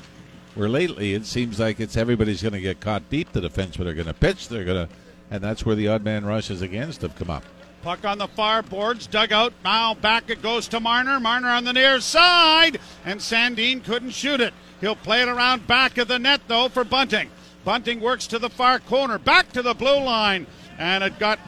Where 0.54 0.68
lately 0.68 1.14
it 1.14 1.25
seems 1.25 1.59
like 1.59 1.80
it's 1.80 1.97
everybody's 1.97 2.42
going 2.42 2.52
to 2.52 2.61
get 2.61 2.80
caught 2.80 3.09
deep. 3.09 3.32
The 3.32 3.40
defensemen 3.40 3.87
are 3.87 3.94
going 3.94 4.06
to 4.06 4.14
pitch. 4.14 4.49
They're 4.49 4.64
going 4.64 4.87
to, 4.87 4.94
and 5.30 5.42
that's 5.42 5.64
where 5.64 5.76
the 5.76 5.88
odd 5.88 6.04
man 6.04 6.26
rushes 6.26 6.61
against 6.61 7.02
have 7.02 7.16
come 7.16 7.30
up. 7.30 7.44
Puck 7.82 8.04
on 8.04 8.18
the 8.18 8.28
far 8.28 8.62
boards, 8.62 9.06
dug 9.06 9.32
out. 9.32 9.54
Now 9.64 9.94
back 9.94 10.28
it 10.28 10.42
goes 10.42 10.68
to 10.68 10.80
Marner. 10.80 11.18
Marner 11.18 11.49
on 11.49 11.64
the 11.64 11.72
near 11.72 12.00
side, 12.00 12.78
and 13.06 13.20
Sandin 13.20 13.82
couldn't 13.82 14.10
shoot 14.10 14.40
it. 14.40 14.52
He'll 14.80 14.96
play 14.96 15.22
it 15.22 15.28
around 15.28 15.66
back 15.66 15.96
of 15.96 16.08
the 16.08 16.18
net 16.18 16.42
though 16.46 16.68
for 16.68 16.84
Bunting. 16.84 17.30
Bunting 17.64 18.00
works 18.00 18.26
to 18.28 18.38
the 18.38 18.50
far 18.50 18.80
corner, 18.80 19.18
back 19.18 19.52
to 19.52 19.62
the 19.62 19.75
blue 19.75 20.02
line, 20.02 20.46
and 20.78 21.04
it 21.04 21.18
got 21.18 21.38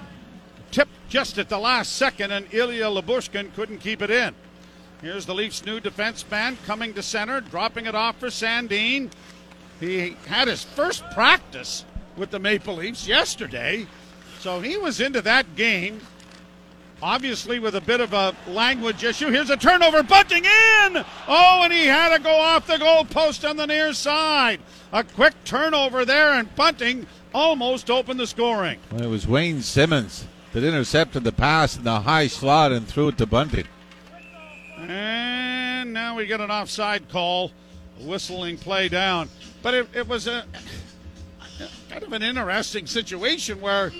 tipped 0.71 0.91
just 1.09 1.37
at 1.39 1.49
the 1.49 1.59
last 1.59 1.97
second, 1.97 2.33
and 2.33 2.53
Ilya 2.53 2.85
Lyubushkin 2.85 3.55
couldn't 3.55 3.79
keep 3.79 4.01
it 4.01 4.11
in. 4.11 4.35
Here's 5.03 5.27
the 5.27 5.35
Leafs' 5.35 5.65
new 5.65 5.81
defenseman 5.81 6.57
coming 6.65 6.95
to 6.95 7.03
center, 7.03 7.41
dropping 7.41 7.87
it 7.87 7.95
off 7.95 8.19
for 8.19 8.29
Sandin. 8.29 9.11
He 9.81 10.17
had 10.27 10.49
his 10.49 10.63
first 10.63 11.03
practice 11.11 11.85
with 12.17 12.31
the 12.31 12.39
Maple 12.39 12.77
Leafs 12.77 13.09
yesterday, 13.09 13.87
so 14.39 14.61
he 14.61 14.77
was 14.77 15.01
into 15.01 15.21
that 15.23 15.57
game 15.57 16.01
obviously 17.03 17.59
with 17.59 17.75
a 17.75 17.81
bit 17.81 18.01
of 18.01 18.13
a 18.13 18.35
language 18.47 19.03
issue. 19.03 19.29
Here's 19.29 19.51
a 19.51 19.57
turnover, 19.57 20.03
Bunting 20.03 20.45
in! 20.45 21.05
Oh, 21.29 21.61
and 21.65 21.73
he 21.73 21.87
had 21.87 22.17
to 22.17 22.23
go 22.23 22.35
off 22.35 22.67
the 22.67 22.79
goal 22.79 23.05
post 23.05 23.45
on 23.45 23.57
the 23.57 23.67
near 23.67 23.93
side. 23.93 24.61
A 24.93 25.03
quick 25.03 25.35
turnover 25.45 26.05
there, 26.05 26.33
and 26.33 26.55
Bunting 26.55 27.07
almost 27.35 27.91
opened 27.91 28.21
the 28.21 28.27
scoring. 28.27 28.79
Well, 28.93 29.03
it 29.03 29.09
was 29.09 29.27
Wayne 29.27 29.63
Simmonds 29.63 30.27
that 30.53 30.63
intercepted 30.63 31.25
the 31.25 31.33
pass 31.33 31.77
in 31.77 31.83
the 31.83 32.01
high 32.01 32.29
slot 32.29 32.73
and 32.73 32.87
threw 32.87 33.09
it 33.09 33.19
to 33.19 33.27
Bunting. 33.27 33.67
And 34.79 35.93
now 35.93 36.17
we 36.17 36.27
get 36.27 36.41
an 36.41 36.51
offside 36.51 37.09
call, 37.09 37.51
whistling 38.01 38.59
play 38.59 38.89
down. 38.89 39.29
But 39.63 39.75
it, 39.75 39.89
it 39.95 40.09
was 40.09 40.27
a 40.27 40.45
kind 41.89 42.03
of 42.03 42.13
an 42.13 42.23
interesting 42.23 42.87
situation 42.87 43.61
where 43.61 43.93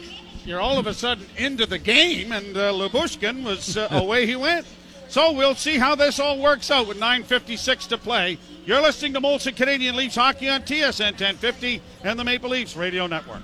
you're 0.45 0.61
all 0.61 0.79
of 0.79 0.87
a 0.87 0.95
sudden 0.95 1.27
into 1.37 1.67
the 1.67 1.79
game, 1.79 2.33
and 2.33 2.57
uh, 2.57 2.73
Lyubushkin 2.73 3.45
was 3.45 3.77
uh, 3.77 3.89
away 3.93 4.27
he 4.27 4.37
went. 4.37 4.67
So 5.09 5.33
we'll 5.33 5.55
see 5.55 5.77
how 5.77 5.95
this 5.95 6.19
all 6.19 6.39
works 6.39 6.71
out 6.71 6.89
with 6.89 6.99
9:56 6.99 7.89
to 7.89 7.99
play. 7.99 8.39
You're 8.65 8.81
listening 8.81 9.13
to 9.13 9.21
Molson 9.21 9.55
Canadian 9.55 9.95
Leafs 9.95 10.15
hockey 10.15 10.49
on 10.49 10.63
TSN 10.63 11.13
1050 11.13 11.83
and 12.05 12.19
the 12.19 12.25
Maple 12.25 12.51
Leafs 12.51 12.77
Radio 12.77 13.07
Network. 13.07 13.43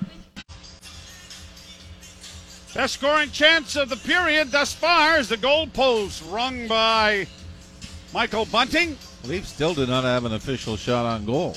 Best 2.75 2.95
scoring 2.95 3.31
chance 3.31 3.77
of 3.77 3.89
the 3.89 3.97
period 3.97 4.51
thus 4.51 4.73
far 4.73 5.19
is 5.19 5.29
the 5.29 5.37
goal 5.37 5.67
post 5.67 6.23
rung 6.31 6.69
by 6.69 7.27
Michael 8.15 8.47
Bunting. 8.47 8.97
Leafs 9.25 9.49
still 9.53 9.75
do 9.75 9.87
not 9.87 10.05
have 10.05 10.25
an 10.25 10.35
official 10.35 10.77
shot 10.77 11.05
on 11.05 11.27
goal. 11.27 11.57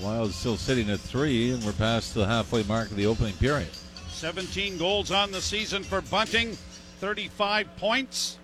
Wild 0.00 0.32
still 0.32 0.56
sitting 0.56 0.90
at 0.90 1.00
three, 1.00 1.50
and 1.50 1.62
we're 1.64 1.72
past 1.72 2.14
the 2.14 2.26
halfway 2.26 2.62
mark 2.62 2.90
of 2.90 2.96
the 2.96 3.06
opening 3.06 3.34
period. 3.34 3.68
17 4.16 4.78
goals 4.78 5.10
on 5.10 5.30
the 5.30 5.42
season 5.42 5.82
for 5.82 6.00
Bunting, 6.00 6.56
35 7.00 7.76
points. 7.76 8.38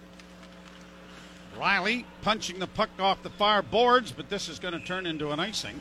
Rielly 1.59 2.05
punching 2.21 2.59
the 2.59 2.67
puck 2.67 2.91
off 2.99 3.23
the 3.23 3.31
far 3.31 3.63
boards, 3.63 4.13
but 4.13 4.29
this 4.29 4.49
is 4.51 4.59
going 4.59 4.75
to 4.75 4.81
turn 4.81 5.07
into 5.07 5.31
an 5.31 5.41
icing. 5.41 5.81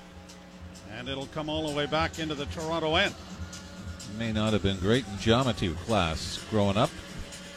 And 0.98 1.10
it'll 1.10 1.26
come 1.28 1.50
all 1.50 1.68
the 1.70 1.76
way 1.76 1.88
back 1.88 2.20
into 2.20 2.36
the 2.36 2.46
Toronto 2.48 2.96
end. 2.96 3.14
May 4.18 4.32
not 4.32 4.54
have 4.54 4.64
been 4.64 4.78
great 4.80 5.06
in 5.08 5.18
geometry 5.20 5.70
class 5.86 6.42
growing 6.50 6.78
up. 6.78 6.90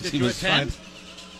Did 0.03 0.12
He 0.12 0.18
you 0.18 0.27
attend? 0.27 0.73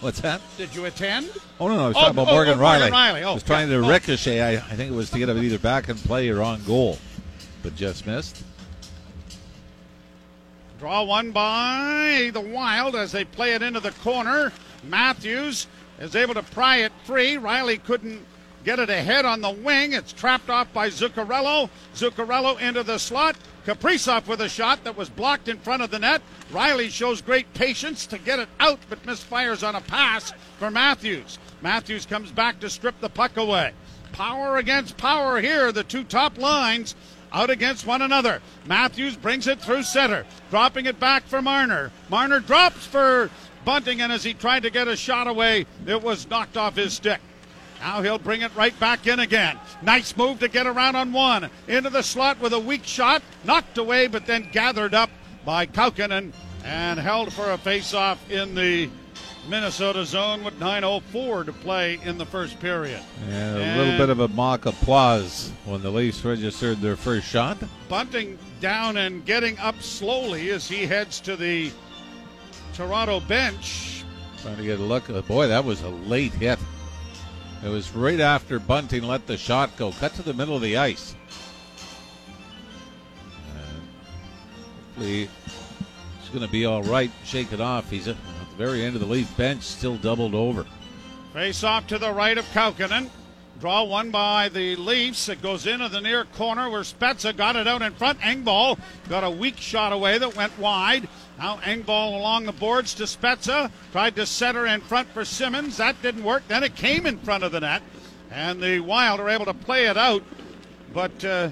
What's 0.00 0.20
that? 0.20 0.40
Did 0.57 0.74
you 0.74 0.85
attend? 0.85 1.28
Oh 1.59 1.66
no, 1.68 1.76
no, 1.76 1.85
I 1.87 1.88
was 1.88 1.96
Oh, 1.96 2.00
talking 2.00 2.14
about 2.14 2.28
oh, 2.28 2.30
oh 2.30 2.35
Morgan 2.35 2.54
oh, 2.54 2.62
Rielly. 2.62 2.78
Morgan 2.78 2.92
Rielly. 2.92 3.22
Oh, 3.24 3.30
I 3.30 3.35
was 3.35 3.42
trying 3.42 3.68
yeah. 3.68 3.78
to 3.78 3.85
Oh. 3.85 3.88
ricochet. 3.88 4.40
I, 4.40 4.50
I 4.57 4.76
think 4.76 4.92
it 4.92 4.94
was 4.94 5.11
to 5.11 5.18
get 5.18 5.28
him 5.28 5.42
either 5.42 5.59
back 5.59 5.88
and 5.88 5.98
play 5.98 6.28
or 6.28 6.40
on 6.42 6.62
goal, 6.64 6.98
but 7.64 7.74
just 7.74 8.07
missed. 8.07 8.42
Draw 10.78 11.04
one 11.04 11.30
by 11.30 12.30
the 12.32 12.40
Wild 12.40 12.96
as 12.96 13.12
they 13.12 13.24
play 13.24 13.54
it 13.54 13.62
into 13.62 13.80
the 13.80 13.92
corner. 13.92 14.52
Matthews 14.82 15.66
is 16.00 16.16
able 16.16 16.34
to 16.34 16.42
pry 16.42 16.78
it 16.78 16.92
free. 17.04 17.37
Rielly 17.37 17.82
couldn't 17.82 18.26
get 18.64 18.80
it 18.80 18.90
ahead 18.90 19.24
on 19.24 19.40
the 19.40 19.50
wing. 19.50 19.92
It's 19.92 20.12
trapped 20.12 20.50
off 20.50 20.72
by 20.72 20.88
Zuccarello. 20.88 21.70
Zuccarello 21.94 22.60
into 22.60 22.82
the 22.82 22.98
slot. 22.98 23.37
Kaprizov 23.64 24.26
with 24.26 24.40
a 24.40 24.48
shot 24.48 24.84
that 24.84 24.96
was 24.96 25.08
blocked 25.08 25.48
in 25.48 25.58
front 25.58 25.82
of 25.82 25.90
the 25.90 25.98
net. 25.98 26.22
Rielly 26.50 26.90
shows 26.90 27.22
great 27.22 27.52
patience 27.54 28.06
to 28.08 28.18
get 28.18 28.40
it 28.40 28.48
out, 28.58 28.80
but 28.90 29.02
misfires 29.04 29.66
on 29.66 29.76
a 29.76 29.80
pass 29.80 30.32
for 30.58 30.70
Matthews. 30.70 31.38
Matthews 31.62 32.04
comes 32.04 32.30
back 32.30 32.60
to 32.60 32.68
strip 32.68 33.00
the 33.00 33.08
puck 33.08 33.37
away. 33.37 33.72
Power 34.12 34.58
against 34.58 34.96
power 34.96 35.40
here, 35.40 35.72
the 35.72 35.82
two 35.82 36.04
top 36.04 36.37
lines 36.37 36.94
out 37.35 37.51
against 37.51 37.87
one 37.87 38.01
another. 38.01 38.40
Matthews 38.64 39.16
brings 39.16 39.47
it 39.49 39.61
through 39.61 39.83
center, 39.83 40.25
dropping 40.51 40.87
it 40.87 40.99
back 41.01 41.25
for 41.25 41.42
Marner. 41.42 41.90
Marner 42.09 42.40
drops 42.40 42.87
for 42.87 43.29
Bunting, 43.64 44.03
and 44.03 44.12
as 44.12 44.23
he 44.23 44.35
tried 44.35 44.62
to 44.62 44.70
get 44.70 44.88
a 44.88 44.97
shot 44.97 45.27
away, 45.27 45.66
it 45.87 46.03
was 46.03 46.29
knocked 46.29 46.57
off 46.57 46.77
his 46.77 46.92
stick. 46.92 47.20
Now 47.81 48.03
he'll 48.03 48.18
bring 48.18 48.42
it 48.42 48.55
right 48.55 48.79
back 48.79 49.07
in 49.07 49.20
again. 49.20 49.59
Nice 49.83 50.16
move 50.16 50.38
to 50.40 50.49
get 50.49 50.66
around 50.66 50.97
on 50.97 51.12
one. 51.12 51.51
Into 51.66 51.90
the 51.90 52.03
slot 52.03 52.40
with 52.40 52.53
a 52.53 52.59
weak 52.59 52.85
shot. 52.85 53.23
Knocked 53.44 53.79
away, 53.79 54.07
but 54.07 54.27
then 54.27 54.49
gathered 54.53 54.94
up 54.94 55.11
by 55.44 55.66
Kahkonen 55.66 56.33
and 56.64 56.99
held 56.99 57.33
for 57.33 57.51
a 57.53 57.59
face-off 57.59 58.31
in 58.31 58.55
the 58.55 58.88
Minnesota 59.48 60.04
zone 60.04 60.42
with 60.42 60.59
9.04 60.59 61.46
to 61.46 61.52
play 61.52 62.00
in 62.04 62.18
the 62.18 62.26
first 62.26 62.59
period. 62.61 63.00
And 63.28 63.57
a 63.57 63.76
little 63.76 63.98
bit 63.98 64.09
of 64.09 64.20
a 64.20 64.28
mock 64.28 64.66
applause 64.66 65.52
when 65.64 65.83
the 65.83 65.90
Leafs 65.90 66.24
registered 66.24 66.80
their 66.80 66.96
first 66.96 67.26
shot. 67.26 67.59
Bunting 67.88 68.38
down 68.61 68.96
and 68.96 69.24
getting 69.24 69.59
up 69.59 69.80
slowly 69.83 70.50
as 70.50 70.66
he 70.68 70.87
heads 70.87 71.20
to 71.20 71.37
the 71.37 71.70
Toronto 72.72 73.20
bench. 73.20 74.04
Trying 74.42 74.57
to 74.57 74.64
get 74.64 74.80
a 74.80 74.83
look. 74.83 75.09
Uh, 75.11 75.22
Boy, 75.22 75.46
that 75.48 75.64
was 75.64 75.83
a 75.83 75.88
late 75.88 76.33
hit. 76.33 76.59
It 77.64 77.68
was 77.68 77.94
right 77.94 78.20
after 78.20 78.59
Bunting 78.59 79.04
let 79.04 79.26
the 79.26 79.37
shot 79.37 79.76
go. 79.76 79.92
Cut 79.92 80.14
to 80.14 80.22
the 80.22 80.35
middle 80.35 80.57
of 80.57 80.62
the 80.62 80.76
ice. 80.76 81.14
And 83.54 83.88
hopefully 84.87 85.28
he's 86.20 86.28
going 86.30 86.44
to 86.44 86.52
be 86.52 86.66
all 86.66 86.83
right. 86.83 87.11
Shake 87.24 87.52
it 87.52 87.61
off. 87.61 87.90
He's 87.90 88.09
at 88.09 88.16
the 88.56 88.64
very 88.64 88.84
end 88.84 88.94
of 88.94 89.00
the 89.00 89.06
Leaf 89.06 89.36
bench, 89.36 89.62
still 89.62 89.96
doubled 89.96 90.34
over. 90.34 90.66
Face 91.32 91.64
off 91.64 91.86
to 91.88 91.98
the 91.98 92.12
right 92.12 92.38
of 92.38 92.44
Kahkonen. 92.46 93.10
Draw 93.60 93.84
one 93.84 94.10
by 94.10 94.48
the 94.48 94.76
Leafs. 94.76 95.28
It 95.28 95.40
goes 95.40 95.66
into 95.66 95.88
the 95.88 96.00
near 96.00 96.24
corner 96.24 96.68
where 96.68 96.82
Spezza 96.82 97.36
got 97.36 97.56
it 97.56 97.68
out 97.68 97.82
in 97.82 97.94
front. 97.94 98.20
Engvall 98.20 98.78
got 99.08 99.24
a 99.24 99.30
weak 99.30 99.56
shot 99.56 99.92
away 99.92 100.18
that 100.18 100.36
went 100.36 100.58
wide. 100.58 101.08
Now 101.38 101.58
Engvall 101.58 102.16
along 102.16 102.44
the 102.44 102.52
boards 102.52 102.94
to 102.94 103.04
Spezza. 103.04 103.70
Tried 103.92 104.16
to 104.16 104.26
center 104.26 104.66
in 104.66 104.80
front 104.80 105.08
for 105.08 105.24
Simmonds. 105.24 105.76
That 105.76 106.00
didn't 106.02 106.24
work. 106.24 106.46
Then 106.48 106.64
it 106.64 106.74
came 106.74 107.06
in 107.06 107.18
front 107.18 107.44
of 107.44 107.52
the 107.52 107.60
net. 107.60 107.82
And 108.30 108.60
the 108.60 108.80
Wild 108.80 109.20
are 109.20 109.30
able 109.30 109.44
to 109.44 109.54
play 109.54 109.86
it 109.86 109.96
out. 109.96 110.22
But 110.92 111.24
uh, 111.24 111.50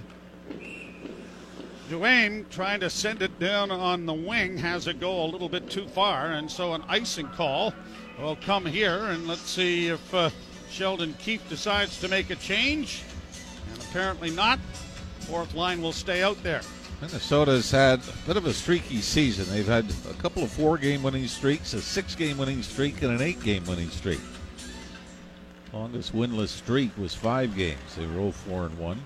Duane 1.88 2.46
trying 2.50 2.80
to 2.80 2.90
send 2.90 3.22
it 3.22 3.38
down 3.38 3.70
on 3.70 4.06
the 4.06 4.14
wing 4.14 4.56
has 4.58 4.86
it 4.86 5.00
go 5.00 5.24
a 5.24 5.26
little 5.26 5.48
bit 5.48 5.68
too 5.68 5.86
far. 5.88 6.32
And 6.32 6.50
so 6.50 6.74
an 6.74 6.82
icing 6.88 7.28
call 7.28 7.74
will 8.18 8.36
come 8.36 8.64
here. 8.64 9.04
And 9.06 9.26
let's 9.26 9.42
see 9.42 9.88
if. 9.88 10.14
Uh, 10.14 10.30
Sheldon 10.72 11.14
Keefe 11.18 11.46
decides 11.50 12.00
to 12.00 12.08
make 12.08 12.30
a 12.30 12.36
change, 12.36 13.02
and 13.70 13.82
apparently 13.82 14.30
not. 14.30 14.58
Fourth 15.20 15.54
line 15.54 15.82
will 15.82 15.92
stay 15.92 16.22
out 16.22 16.42
there. 16.42 16.62
Minnesota's 17.02 17.70
had 17.70 18.00
a 18.00 18.26
bit 18.26 18.36
of 18.38 18.46
a 18.46 18.54
streaky 18.54 19.02
season. 19.02 19.44
They've 19.50 19.66
had 19.66 19.84
a 20.08 20.14
couple 20.14 20.42
of 20.42 20.50
four 20.50 20.78
game 20.78 21.02
winning 21.02 21.26
streaks, 21.26 21.74
a 21.74 21.82
six 21.82 22.14
game 22.14 22.38
winning 22.38 22.62
streak, 22.62 23.02
and 23.02 23.12
an 23.12 23.20
eight 23.20 23.40
game 23.42 23.64
winning 23.66 23.90
streak. 23.90 24.20
Longest 25.74 26.14
winless 26.14 26.48
streak 26.48 26.96
was 26.96 27.14
five 27.14 27.54
games. 27.54 27.78
They 27.96 28.06
were 28.06 28.14
0 28.14 28.30
4 28.30 28.66
and 28.66 28.78
1. 28.78 29.02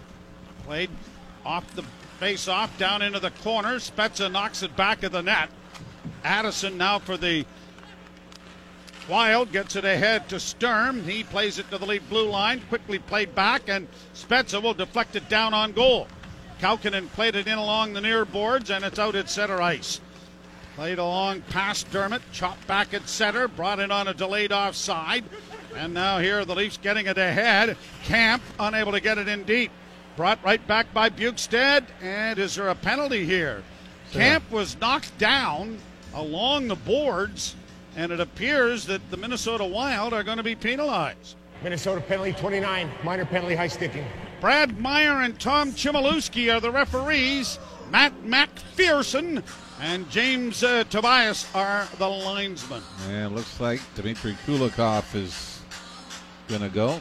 Played 0.64 0.90
off 1.44 1.74
the 1.74 1.84
face 2.18 2.48
off 2.48 2.76
down 2.78 3.02
into 3.02 3.20
the 3.20 3.30
corner. 3.30 3.76
Spezza 3.76 4.30
knocks 4.30 4.62
it 4.62 4.76
back 4.76 5.02
of 5.02 5.12
the 5.12 5.22
net. 5.22 5.50
Addison 6.24 6.76
now 6.76 6.98
for 6.98 7.16
the 7.16 7.44
Wild 9.08 9.52
gets 9.52 9.76
it 9.76 9.84
ahead 9.84 10.28
to 10.30 10.40
Sturm. 10.40 11.04
He 11.04 11.22
plays 11.22 11.60
it 11.60 11.70
to 11.70 11.78
the 11.78 11.86
lead 11.86 12.08
blue 12.10 12.28
line. 12.28 12.60
Quickly 12.68 12.98
played 12.98 13.36
back, 13.36 13.68
and 13.68 13.86
Spezza 14.14 14.60
will 14.60 14.74
deflect 14.74 15.14
it 15.14 15.28
down 15.28 15.54
on 15.54 15.70
goal. 15.72 16.08
Kahkonen 16.60 17.08
played 17.12 17.36
it 17.36 17.46
in 17.46 17.58
along 17.58 17.92
the 17.92 18.00
near 18.00 18.24
boards, 18.24 18.68
and 18.68 18.84
it's 18.84 18.98
out 18.98 19.14
at 19.14 19.30
center 19.30 19.62
ice. 19.62 20.00
Played 20.74 20.98
along 20.98 21.42
past 21.42 21.88
Dermott, 21.92 22.22
chopped 22.32 22.66
back 22.66 22.94
at 22.94 23.08
center, 23.08 23.46
brought 23.46 23.78
it 23.78 23.92
on 23.92 24.08
a 24.08 24.14
delayed 24.14 24.52
offside. 24.52 25.24
And 25.76 25.94
now 25.94 26.18
here 26.18 26.44
the 26.44 26.56
Leafs 26.56 26.76
getting 26.76 27.06
it 27.06 27.18
ahead. 27.18 27.76
Kampf 28.04 28.42
unable 28.58 28.92
to 28.92 29.00
get 29.00 29.18
it 29.18 29.28
in 29.28 29.44
deep. 29.44 29.70
Brought 30.16 30.42
right 30.42 30.66
back 30.66 30.92
by 30.94 31.10
Bjugstad. 31.10 31.84
And 32.00 32.38
is 32.38 32.54
there 32.54 32.68
a 32.68 32.74
penalty 32.74 33.24
here? 33.24 33.62
Kampf 34.12 34.50
was 34.50 34.80
knocked 34.80 35.16
down 35.18 35.78
along 36.14 36.68
the 36.68 36.76
boards 36.76 37.54
and 37.96 38.12
it 38.12 38.20
appears 38.20 38.86
that 38.86 39.10
the 39.10 39.16
Minnesota 39.16 39.64
Wild 39.64 40.12
are 40.12 40.22
going 40.22 40.36
to 40.36 40.42
be 40.42 40.54
penalized. 40.54 41.36
Minnesota 41.62 42.00
penalty 42.02 42.32
29, 42.32 42.90
minor 43.02 43.24
penalty, 43.24 43.54
high 43.54 43.66
sticking. 43.66 44.06
Brad 44.40 44.78
Meier 44.78 45.22
and 45.22 45.40
Tom 45.40 45.72
Chmielewski 45.72 46.54
are 46.54 46.60
the 46.60 46.70
referees. 46.70 47.58
Matt 47.90 48.12
McPherson 48.24 49.42
and 49.80 50.08
James 50.10 50.62
uh, 50.62 50.84
Tobias 50.84 51.46
are 51.54 51.88
the 51.98 52.08
linesmen. 52.08 52.82
And 53.08 53.34
looks 53.34 53.58
like 53.60 53.80
Dmitry 53.94 54.36
Kulikov 54.46 55.14
is 55.14 55.60
going 56.48 56.62
to 56.62 56.68
go. 56.68 57.00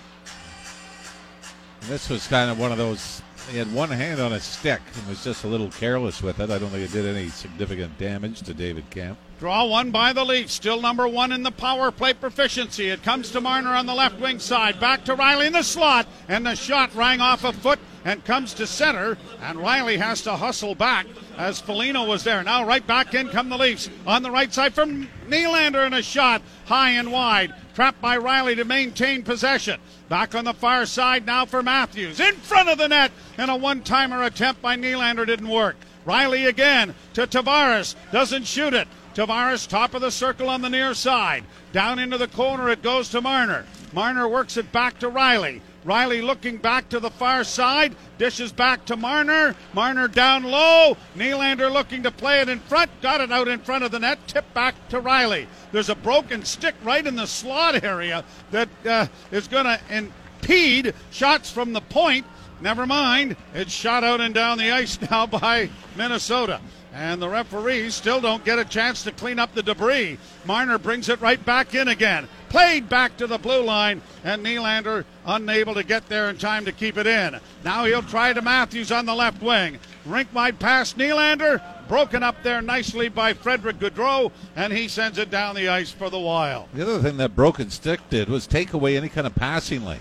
This 1.88 2.10
was 2.10 2.26
kind 2.28 2.50
of 2.50 2.58
one 2.58 2.72
of 2.72 2.80
those. 2.80 3.22
He 3.52 3.60
had 3.60 3.72
one 3.72 3.90
hand 3.90 4.20
on 4.20 4.34
a 4.34 4.40
stick 4.40 4.82
and 4.98 5.08
was 5.08 5.24
just 5.24 5.44
a 5.44 5.48
little 5.48 5.70
careless 5.70 6.24
with 6.24 6.40
it. 6.40 6.50
I 6.50 6.58
don't 6.58 6.70
think 6.70 6.84
it 6.84 6.92
did 6.92 7.06
any 7.06 7.30
significant 7.30 7.96
damage 8.00 8.42
to 8.42 8.56
David 8.56 8.90
Kampf. 8.90 9.20
Draw 9.40 9.66
one 9.66 9.92
by 9.92 10.12
the 10.12 10.24
Leafs. 10.26 10.54
Still 10.54 10.82
number 10.82 11.08
one 11.08 11.32
in 11.32 11.44
the 11.44 11.52
power 11.52 11.92
play 11.92 12.14
proficiency. 12.14 12.90
It 12.90 13.04
comes 13.04 13.30
to 13.32 13.42
Marner 13.42 13.70
on 13.70 13.86
the 13.86 13.94
left 13.94 14.20
wing 14.20 14.40
side. 14.40 14.80
Back 14.80 15.06
to 15.06 15.16
Rielly 15.16 15.46
in 15.46 15.54
the 15.54 15.62
slot. 15.62 16.08
And 16.28 16.46
the 16.46 16.56
shot 16.56 16.96
rang 16.96 17.22
off 17.22 17.44
a 17.44 17.54
foot 17.54 17.78
and 18.04 18.26
comes 18.26 18.56
to 18.56 18.66
center. 18.66 19.16
And 19.42 19.60
Rielly 19.60 19.98
has 19.98 20.24
to 20.24 20.36
hustle 20.36 20.74
back 20.74 21.06
as 21.38 21.62
Foligno 21.62 22.06
was 22.06 22.24
there. 22.24 22.42
Now 22.42 22.66
right 22.66 22.86
back 22.88 23.14
in 23.14 23.30
come 23.30 23.50
the 23.50 23.58
Leafs. 23.58 23.92
On 24.08 24.24
the 24.24 24.32
right 24.32 24.52
side 24.52 24.74
from 24.74 25.08
Nylander 25.28 25.86
and 25.86 25.94
a 25.94 26.02
shot 26.02 26.42
high 26.66 26.92
and 26.92 27.12
wide. 27.12 27.54
Trapped 27.76 28.02
by 28.02 28.18
Rielly 28.18 28.56
to 28.56 28.64
maintain 28.64 29.22
possession. 29.22 29.82
Back 30.08 30.34
on 30.34 30.46
the 30.46 30.54
far 30.54 30.86
side 30.86 31.26
now 31.26 31.46
for 31.46 31.62
Matthews. 31.62 32.22
In 32.22 32.36
front 32.36 32.70
of 32.70 32.78
the 32.78 32.88
net. 32.88 33.12
And 33.38 33.52
a 33.52 33.56
one 33.58 33.82
timer 33.82 34.24
attempt 34.24 34.62
by 34.62 34.78
Nylander 34.78 35.26
didn't 35.26 35.50
work. 35.50 35.76
Rielly 36.06 36.48
again 36.48 36.96
to 37.16 37.28
Tavares. 37.28 37.96
Doesn't 38.14 38.48
shoot 38.48 38.74
it. 38.74 38.88
Tavares, 39.14 39.68
top 39.68 39.94
of 39.94 40.00
the 40.02 40.12
circle 40.12 40.50
on 40.50 40.62
the 40.62 40.70
near 40.70 40.94
side. 40.94 41.44
Down 41.74 42.00
into 42.00 42.18
the 42.18 42.30
corner 42.30 42.70
it 42.70 42.82
goes 42.82 43.10
to 43.10 43.20
Marner. 43.20 43.66
Marner 43.92 44.30
works 44.30 44.56
it 44.56 44.72
back 44.72 44.98
to 45.00 45.12
Rielly. 45.12 45.60
Rielly 45.86 46.24
looking 46.24 46.58
back 46.58 46.90
to 46.90 47.00
the 47.00 47.12
far 47.12 47.44
side, 47.44 47.96
dishes 48.18 48.52
back 48.52 48.86
to 48.86 48.96
Marner. 48.96 49.56
Marner 49.74 50.08
down 50.08 50.44
low. 50.44 50.98
Nylander 51.16 51.72
looking 51.72 52.04
to 52.04 52.12
play 52.12 52.42
it 52.42 52.50
in 52.50 52.60
front, 52.60 52.90
got 53.02 53.22
it 53.22 53.32
out 53.32 53.48
in 53.48 53.60
front 53.60 53.84
of 53.84 53.92
the 53.92 54.00
net, 54.00 54.20
tip 54.28 54.52
back 54.56 54.76
to 54.90 55.00
Rielly. 55.00 55.46
There's 55.72 55.90
a 55.90 55.96
broken 55.96 56.44
stick 56.44 56.76
right 56.84 57.06
in 57.06 57.16
the 57.16 57.28
slot 57.28 57.84
area 57.84 58.24
that 58.50 58.70
uh, 58.86 59.08
is 59.32 59.48
going 59.48 59.66
to 59.66 59.80
impede 59.90 60.96
shots 61.12 61.52
from 61.52 61.74
the 61.74 61.82
point. 61.82 62.26
Never 62.62 62.88
mind, 62.88 63.36
it's 63.54 63.72
shot 63.72 64.04
out 64.04 64.22
and 64.22 64.34
down 64.34 64.58
the 64.58 64.72
ice 64.72 65.00
now 65.12 65.28
by 65.28 65.70
Minnesota. 65.96 66.62
And 66.96 67.22
the 67.22 67.28
referees 67.28 67.94
still 67.94 68.22
don't 68.22 68.46
get 68.46 68.58
a 68.58 68.64
chance 68.64 69.04
to 69.04 69.12
clean 69.12 69.38
up 69.38 69.54
the 69.54 69.62
debris. 69.62 70.18
Marner 70.46 70.78
brings 70.78 71.10
it 71.10 71.20
right 71.20 71.44
back 71.44 71.76
in 71.76 71.90
again. 71.90 72.30
Played 72.48 72.88
back 72.88 73.18
to 73.18 73.28
the 73.28 73.38
blue 73.38 73.64
line, 73.64 74.02
and 74.24 74.42
Nylander 74.42 75.04
unable 75.26 75.74
to 75.74 75.84
get 75.84 76.08
there 76.08 76.30
in 76.30 76.38
time 76.38 76.64
to 76.64 76.72
keep 76.72 76.98
it 76.98 77.06
in. 77.06 77.38
Now 77.66 77.84
he'll 77.84 78.02
try 78.02 78.32
to 78.32 78.42
Matthews 78.42 78.94
on 78.94 79.06
the 79.06 79.14
left 79.14 79.42
wing. 79.44 79.78
Rink 80.06 80.32
might 80.32 80.58
pass 80.58 80.94
Nylander. 80.94 81.62
Broken 81.90 82.24
up 82.24 82.42
there 82.44 82.62
nicely 82.62 83.10
by 83.10 83.34
Frederick 83.34 83.78
Gaudreau, 83.78 84.32
and 84.56 84.72
he 84.72 84.88
sends 84.88 85.18
it 85.18 85.30
down 85.30 85.56
the 85.56 85.68
ice 85.68 85.92
for 85.92 86.10
the 86.10 86.18
Wild. 86.18 86.70
The 86.74 86.84
other 86.84 87.00
thing 87.00 87.18
that 87.18 87.36
broken 87.36 87.72
stick 87.72 88.00
did 88.10 88.30
was 88.30 88.48
take 88.48 88.72
away 88.72 88.96
any 88.96 89.10
kind 89.10 89.28
of 89.28 89.36
passing 89.36 89.84
lane. 89.84 90.00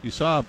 You 0.00 0.12
saw 0.12 0.44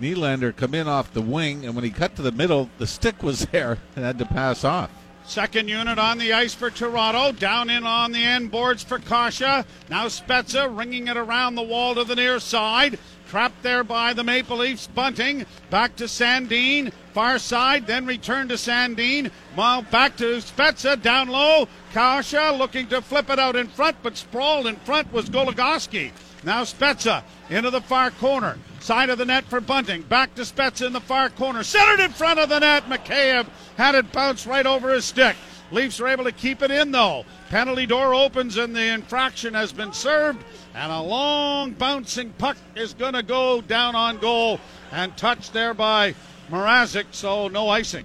Nylander 0.00 0.54
come 0.54 0.74
in 0.74 0.88
off 0.88 1.12
the 1.12 1.22
wing, 1.22 1.64
and 1.64 1.74
when 1.74 1.84
he 1.84 1.90
cut 1.90 2.16
to 2.16 2.22
the 2.22 2.32
middle, 2.32 2.70
the 2.78 2.86
stick 2.86 3.22
was 3.22 3.46
there 3.52 3.78
and 3.96 4.04
had 4.04 4.18
to 4.18 4.26
pass 4.26 4.64
off. 4.64 4.90
Second 5.28 5.68
unit 5.68 5.98
on 5.98 6.16
the 6.16 6.32
ice 6.32 6.54
for 6.54 6.70
Toronto. 6.70 7.32
Down 7.32 7.68
in 7.68 7.84
on 7.84 8.12
the 8.12 8.24
end 8.24 8.50
boards 8.50 8.82
for 8.82 8.98
Kase. 8.98 9.42
Now 9.42 10.06
Spezza 10.06 10.74
ringing 10.74 11.06
it 11.06 11.18
around 11.18 11.54
the 11.54 11.62
wall 11.62 11.94
to 11.96 12.04
the 12.04 12.16
near 12.16 12.40
side. 12.40 12.98
Trapped 13.28 13.62
there 13.62 13.84
by 13.84 14.14
the 14.14 14.24
Maple 14.24 14.56
Leafs. 14.56 14.86
Bunting 14.86 15.44
back 15.68 15.96
to 15.96 16.04
Sandin. 16.04 16.94
Far 17.12 17.38
side, 17.38 17.86
then 17.86 18.06
return 18.06 18.48
to 18.48 18.54
Sandin. 18.54 19.30
Well, 19.54 19.82
back 19.82 20.16
to 20.16 20.38
Spezza 20.38 21.00
down 21.02 21.28
low. 21.28 21.68
Kase 21.92 22.32
looking 22.32 22.86
to 22.86 23.02
flip 23.02 23.28
it 23.28 23.38
out 23.38 23.54
in 23.54 23.68
front, 23.68 23.98
but 24.02 24.16
sprawled 24.16 24.66
in 24.66 24.76
front 24.76 25.12
was 25.12 25.28
Goligoski. 25.28 26.12
Now 26.44 26.62
Spezza 26.62 27.22
into 27.50 27.70
the 27.70 27.80
far 27.80 28.10
corner. 28.12 28.58
Side 28.80 29.10
of 29.10 29.18
the 29.18 29.24
net 29.24 29.44
for 29.44 29.60
Bunting. 29.60 30.02
Back 30.02 30.34
to 30.36 30.42
Spezza 30.42 30.86
in 30.86 30.92
the 30.92 31.00
far 31.00 31.30
corner. 31.30 31.62
Centered 31.62 32.02
in 32.02 32.12
front 32.12 32.38
of 32.38 32.48
the 32.48 32.60
net. 32.60 32.84
Mikheyev 32.88 33.46
had 33.76 33.94
it 33.94 34.12
bounce 34.12 34.46
right 34.46 34.66
over 34.66 34.92
his 34.92 35.04
stick. 35.04 35.36
Leafs 35.70 36.00
are 36.00 36.08
able 36.08 36.24
to 36.24 36.32
keep 36.32 36.62
it 36.62 36.70
in 36.70 36.92
though. 36.92 37.24
Penalty 37.50 37.86
door 37.86 38.14
opens 38.14 38.56
and 38.56 38.74
the 38.74 38.92
infraction 38.92 39.54
has 39.54 39.72
been 39.72 39.92
served. 39.92 40.42
And 40.74 40.92
a 40.92 41.00
long 41.00 41.72
bouncing 41.72 42.30
puck 42.38 42.56
is 42.76 42.94
going 42.94 43.14
to 43.14 43.22
go 43.22 43.60
down 43.60 43.94
on 43.94 44.18
goal 44.18 44.60
and 44.92 45.16
touched 45.16 45.52
there 45.52 45.74
by 45.74 46.14
Mrazek, 46.50 47.06
so 47.10 47.48
no 47.48 47.68
icing. 47.68 48.04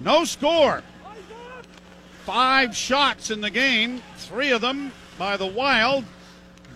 No 0.00 0.24
score. 0.24 0.82
Five 2.24 2.76
shots 2.76 3.30
in 3.30 3.40
the 3.40 3.50
game, 3.50 4.02
three 4.16 4.50
of 4.50 4.60
them 4.60 4.92
by 5.18 5.36
the 5.36 5.46
Wild, 5.46 6.04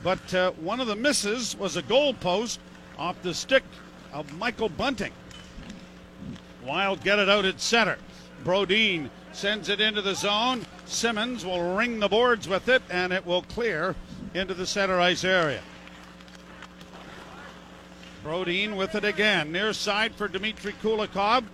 but 0.02 0.34
uh, 0.34 0.52
one 0.52 0.80
of 0.80 0.86
the 0.86 0.96
misses 0.96 1.56
was 1.56 1.76
a 1.76 1.82
goal 1.82 2.14
post 2.14 2.60
off 2.98 3.20
the 3.22 3.34
stick 3.34 3.64
of 4.12 4.32
Michael 4.38 4.68
Bunting. 4.68 5.12
Wild 6.64 7.02
get 7.02 7.18
it 7.18 7.28
out 7.28 7.44
at 7.44 7.60
center. 7.60 7.98
Brodin 8.44 9.10
sends 9.32 9.68
it 9.68 9.80
into 9.80 10.02
the 10.02 10.14
zone. 10.14 10.66
Simmonds 10.86 11.44
will 11.44 11.74
ring 11.74 11.98
the 11.98 12.08
boards 12.08 12.48
with 12.48 12.68
it, 12.68 12.82
and 12.90 13.12
it 13.12 13.24
will 13.24 13.42
clear 13.42 13.94
into 14.34 14.54
the 14.54 14.66
center 14.66 15.00
ice 15.00 15.24
area. 15.24 15.60
Brodin 18.24 18.76
with 18.76 18.94
it 18.94 19.04
again. 19.04 19.52
Near 19.52 19.72
side 19.72 20.14
for 20.14 20.28
Dmitry 20.28 20.74
Kulikov. 20.82 21.44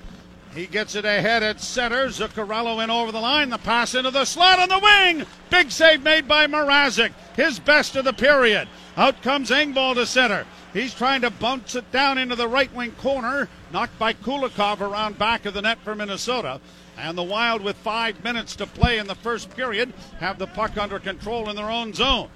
He 0.54 0.66
gets 0.66 0.94
it 0.94 1.04
ahead 1.04 1.42
at 1.42 1.60
center. 1.60 2.06
Zuccarello 2.06 2.82
in 2.82 2.90
over 2.90 3.10
the 3.10 3.20
line. 3.20 3.50
The 3.50 3.58
pass 3.58 3.94
into 3.94 4.12
the 4.12 4.24
slot 4.24 4.60
on 4.60 4.68
the 4.68 4.78
wing. 4.78 5.26
Big 5.50 5.72
save 5.72 6.02
made 6.02 6.28
by 6.28 6.46
Mrazek. 6.46 7.12
His 7.34 7.58
best 7.58 7.96
of 7.96 8.04
the 8.04 8.12
period. 8.12 8.68
Out 8.96 9.20
comes 9.22 9.50
Engvall 9.50 9.94
to 9.94 10.06
center. 10.06 10.46
He's 10.72 10.94
trying 10.94 11.22
to 11.22 11.30
bounce 11.30 11.74
it 11.74 11.90
down 11.90 12.18
into 12.18 12.36
the 12.36 12.46
right 12.46 12.72
wing 12.72 12.92
corner. 12.92 13.48
knocked 13.72 13.98
by 13.98 14.12
Kulikov 14.12 14.80
around 14.80 15.18
back 15.18 15.44
of 15.44 15.54
the 15.54 15.62
net 15.62 15.78
for 15.82 15.96
Minnesota. 15.96 16.60
And 16.96 17.18
the 17.18 17.24
Wild, 17.24 17.60
with 17.60 17.76
five 17.76 18.22
minutes 18.22 18.54
to 18.56 18.66
play 18.66 18.98
in 18.98 19.08
the 19.08 19.16
first 19.16 19.54
period, 19.56 19.92
have 20.20 20.38
the 20.38 20.46
puck 20.46 20.76
under 20.76 21.00
control 21.00 21.50
in 21.50 21.56
their 21.56 21.70
own 21.70 21.92
zone. 21.92 22.28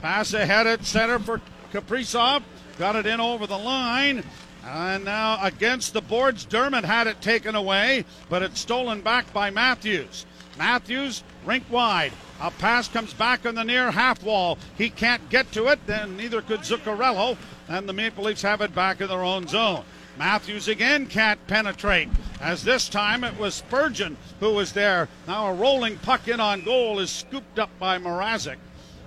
Pass 0.00 0.34
ahead 0.34 0.66
at 0.66 0.84
center 0.84 1.20
for 1.20 1.40
Kaprizov. 1.72 2.42
Got 2.78 2.96
it 2.96 3.06
in 3.06 3.20
over 3.20 3.46
the 3.46 3.56
line. 3.56 4.24
And 4.66 5.04
now 5.04 5.38
against 5.42 5.92
the 5.92 6.00
boards, 6.00 6.44
Dermott 6.44 6.84
had 6.84 7.06
it 7.06 7.20
taken 7.20 7.54
away, 7.54 8.04
but 8.30 8.42
it's 8.42 8.60
stolen 8.60 9.02
back 9.02 9.30
by 9.32 9.50
Matthews. 9.50 10.24
Matthews, 10.56 11.22
rink 11.44 11.64
wide. 11.70 12.12
A 12.40 12.50
pass 12.50 12.88
comes 12.88 13.12
back 13.12 13.44
on 13.44 13.54
the 13.54 13.62
near 13.64 13.90
half 13.90 14.22
wall. 14.22 14.58
He 14.76 14.88
can't 14.88 15.28
get 15.28 15.52
to 15.52 15.66
it, 15.66 15.80
then 15.86 16.16
neither 16.16 16.40
could 16.40 16.60
Zuccarello, 16.60 17.36
and 17.68 17.88
the 17.88 17.92
Maple 17.92 18.24
Leafs 18.24 18.42
have 18.42 18.60
it 18.60 18.74
back 18.74 19.00
in 19.00 19.08
their 19.08 19.22
own 19.22 19.46
zone. 19.46 19.84
Matthews 20.16 20.68
again 20.68 21.06
can't 21.06 21.44
penetrate, 21.46 22.08
as 22.40 22.62
this 22.62 22.88
time 22.88 23.24
it 23.24 23.38
was 23.38 23.54
Spurgeon 23.54 24.16
who 24.40 24.54
was 24.54 24.72
there. 24.72 25.08
Now 25.26 25.48
a 25.48 25.54
rolling 25.54 25.98
puck 25.98 26.28
in 26.28 26.40
on 26.40 26.62
goal 26.62 27.00
is 27.00 27.10
scooped 27.10 27.58
up 27.58 27.70
by 27.78 27.98
Mrazek, 27.98 28.58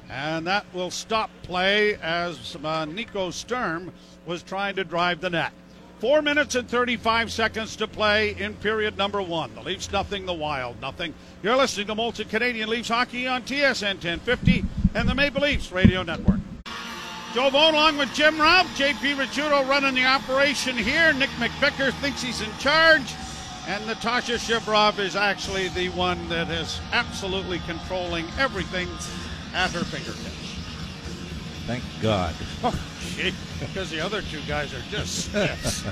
and 0.09 0.47
that 0.47 0.65
will 0.73 0.91
stop 0.91 1.29
play 1.43 1.95
as 1.95 2.55
uh, 2.63 2.85
Nico 2.85 3.31
Sturm 3.31 3.91
was 4.25 4.43
trying 4.43 4.75
to 4.75 4.83
drive 4.83 5.21
the 5.21 5.29
net. 5.29 5.51
Four 5.99 6.21
minutes 6.21 6.53
and 6.53 6.69
35 6.69 7.31
seconds 7.31 7.75
to 7.77 7.87
play 7.87 8.35
in 8.37 8.53
period 8.55 8.97
number 8.97 9.21
one. 9.21 9.53
The 9.55 9.61
Leafs 9.61 9.91
nothing, 9.91 10.27
the 10.27 10.33
Wild 10.33 10.79
nothing. 10.79 11.13
You're 11.41 11.55
listening 11.55 11.87
to 11.87 11.95
Molson 11.95 12.29
Canadian 12.29 12.69
Leafs 12.69 12.89
Hockey 12.89 13.27
on 13.27 13.41
TSN 13.41 13.95
1050 13.95 14.63
and 14.93 15.09
the 15.09 15.15
Maple 15.15 15.41
Leafs 15.41 15.71
Radio 15.71 16.03
Network. 16.03 16.39
Joe 17.33 17.49
Bowen 17.49 17.73
along 17.73 17.97
with 17.97 18.13
Jim 18.13 18.39
Ralph, 18.39 18.67
JP 18.77 19.15
Ricciuto 19.15 19.67
running 19.67 19.95
the 19.95 20.05
operation 20.05 20.77
here. 20.77 21.13
Nick 21.13 21.29
McVicker 21.31 21.91
thinks 21.93 22.21
he's 22.21 22.41
in 22.41 22.49
charge. 22.59 23.13
And 23.67 23.85
Natasha 23.85 24.35
Shibrov 24.35 24.97
is 24.97 25.15
actually 25.15 25.67
the 25.69 25.89
one 25.89 26.29
that 26.29 26.49
is 26.49 26.79
absolutely 26.93 27.59
controlling 27.59 28.25
everything 28.39 28.87
at 29.57 29.71
her 29.71 29.83
fingertips. 29.83 30.55
Thank 31.65 31.83
God. 31.99 32.35
Oh, 32.63 32.79
gee, 33.15 33.33
because 33.59 33.89
the 33.89 33.99
other 33.99 34.21
two 34.21 34.39
guys 34.47 34.71
are 34.71 34.81
just 34.91 35.25
stiffs. 35.25 35.83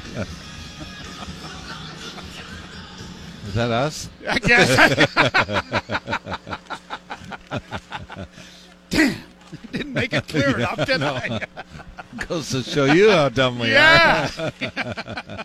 Is 3.48 3.54
that 3.56 3.72
us? 3.72 4.10
I 4.30 4.38
guess. 4.38 4.70
Damn, 8.92 9.16
didn't 9.72 9.94
make 9.94 10.14
it 10.14 10.28
clear 10.28 10.58
enough, 10.58 10.86
did 10.86 11.02
I? 11.02 11.48
Goes 12.28 12.52
to 12.52 12.62
show 12.62 12.86
you 12.86 13.10
how 13.10 13.30
dumb 13.30 13.58
we 13.58 13.72
are. 13.72 14.30
Yeah. 14.30 14.30